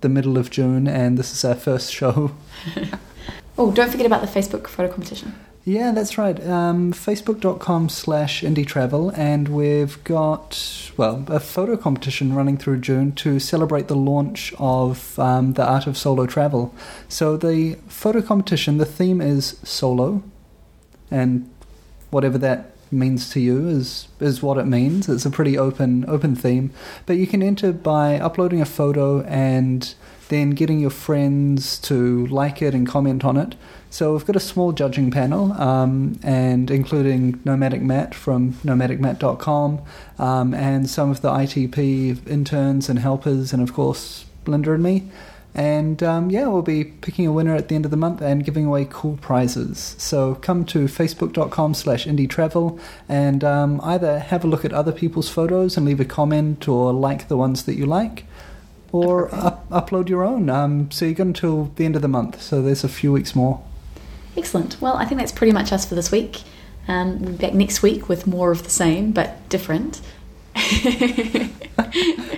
the 0.00 0.08
middle 0.08 0.38
of 0.38 0.50
June, 0.50 0.86
and 0.86 1.18
this 1.18 1.32
is 1.32 1.44
our 1.44 1.54
first 1.54 1.92
show. 1.92 2.32
Oh, 3.58 3.72
don't 3.72 3.90
forget 3.90 4.06
about 4.06 4.20
the 4.20 4.26
Facebook 4.26 4.66
photo 4.66 4.90
competition. 4.92 5.34
Yeah, 5.64 5.90
that's 5.90 6.16
right. 6.16 6.38
Um, 6.46 6.92
Facebook.com 6.92 7.88
slash 7.88 8.42
indie 8.42 8.66
travel, 8.66 9.10
and 9.16 9.48
we've 9.48 10.02
got, 10.04 10.92
well, 10.96 11.24
a 11.26 11.40
photo 11.40 11.76
competition 11.76 12.34
running 12.34 12.56
through 12.56 12.80
June 12.80 13.12
to 13.12 13.40
celebrate 13.40 13.88
the 13.88 13.96
launch 13.96 14.54
of 14.58 15.18
um, 15.18 15.54
The 15.54 15.66
Art 15.66 15.86
of 15.88 15.96
Solo 15.96 16.26
Travel. 16.26 16.72
So, 17.08 17.36
the 17.36 17.76
photo 17.88 18.22
competition, 18.22 18.76
the 18.76 18.84
theme 18.84 19.20
is 19.20 19.58
solo, 19.64 20.22
and 21.10 21.50
whatever 22.16 22.38
that 22.38 22.70
means 22.90 23.28
to 23.28 23.40
you 23.40 23.68
is 23.68 24.08
is 24.20 24.42
what 24.42 24.56
it 24.56 24.64
means. 24.64 25.06
It's 25.06 25.26
a 25.26 25.30
pretty 25.30 25.58
open 25.58 26.08
open 26.08 26.34
theme, 26.34 26.70
but 27.04 27.18
you 27.18 27.26
can 27.26 27.42
enter 27.42 27.72
by 27.72 28.18
uploading 28.18 28.62
a 28.62 28.64
photo 28.64 29.20
and 29.24 29.94
then 30.28 30.50
getting 30.50 30.80
your 30.80 30.94
friends 31.06 31.78
to 31.78 32.26
like 32.28 32.62
it 32.62 32.74
and 32.74 32.86
comment 32.86 33.22
on 33.22 33.36
it. 33.36 33.54
So 33.90 34.12
we've 34.12 34.24
got 34.24 34.34
a 34.34 34.40
small 34.40 34.72
judging 34.72 35.10
panel, 35.10 35.52
um, 35.52 36.18
and 36.22 36.70
including 36.70 37.38
Nomadic 37.44 37.82
Matt 37.82 38.14
from 38.14 38.54
nomadicmatt.com, 38.64 39.82
um, 40.18 40.54
and 40.54 40.88
some 40.90 41.10
of 41.10 41.20
the 41.20 41.30
ITP 41.30 42.26
interns 42.26 42.88
and 42.88 42.98
helpers, 42.98 43.52
and 43.52 43.62
of 43.62 43.74
course 43.74 44.24
Linda 44.46 44.72
and 44.72 44.82
me. 44.82 45.10
And 45.56 46.02
um, 46.02 46.30
yeah, 46.30 46.46
we'll 46.48 46.60
be 46.60 46.84
picking 46.84 47.26
a 47.26 47.32
winner 47.32 47.54
at 47.54 47.68
the 47.68 47.74
end 47.74 47.86
of 47.86 47.90
the 47.90 47.96
month 47.96 48.20
and 48.20 48.44
giving 48.44 48.66
away 48.66 48.86
cool 48.90 49.16
prizes. 49.22 49.96
So 49.98 50.34
come 50.34 50.66
to 50.66 50.84
facebook.com 50.84 51.72
slash 51.72 52.04
indie 52.04 52.28
travel 52.28 52.78
and 53.08 53.42
um, 53.42 53.80
either 53.82 54.18
have 54.18 54.44
a 54.44 54.46
look 54.46 54.66
at 54.66 54.74
other 54.74 54.92
people's 54.92 55.30
photos 55.30 55.78
and 55.78 55.86
leave 55.86 55.98
a 55.98 56.04
comment 56.04 56.68
or 56.68 56.92
like 56.92 57.28
the 57.28 57.38
ones 57.38 57.64
that 57.64 57.74
you 57.74 57.86
like 57.86 58.26
or 58.92 59.34
up- 59.34 59.66
upload 59.70 60.10
your 60.10 60.24
own. 60.24 60.50
Um, 60.50 60.90
so 60.90 61.06
you 61.06 61.14
got 61.14 61.26
until 61.26 61.72
the 61.76 61.86
end 61.86 61.96
of 61.96 62.02
the 62.02 62.08
month, 62.08 62.42
so 62.42 62.60
there's 62.60 62.84
a 62.84 62.88
few 62.88 63.10
weeks 63.10 63.34
more. 63.34 63.64
Excellent. 64.36 64.78
Well, 64.78 64.98
I 64.98 65.06
think 65.06 65.18
that's 65.18 65.32
pretty 65.32 65.52
much 65.52 65.72
us 65.72 65.86
for 65.86 65.94
this 65.94 66.12
week. 66.12 66.42
Um, 66.86 67.18
we'll 67.18 67.32
be 67.32 67.38
back 67.38 67.54
next 67.54 67.82
week 67.82 68.10
with 68.10 68.26
more 68.26 68.50
of 68.52 68.62
the 68.62 68.70
same, 68.70 69.12
but 69.12 69.48
different. 69.48 70.02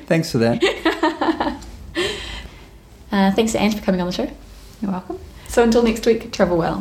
Thanks 0.07 0.31
for 0.31 0.38
that. 0.38 1.59
Uh, 3.11 3.31
thanks 3.33 3.53
to 3.53 3.59
Ange 3.61 3.77
for 3.77 3.83
coming 3.83 4.01
on 4.01 4.07
the 4.07 4.12
show. 4.12 4.31
You're 4.81 4.90
welcome. 4.90 5.18
So 5.49 5.62
until 5.62 5.83
next 5.83 6.05
week, 6.07 6.31
travel 6.33 6.57
well. 6.59 6.77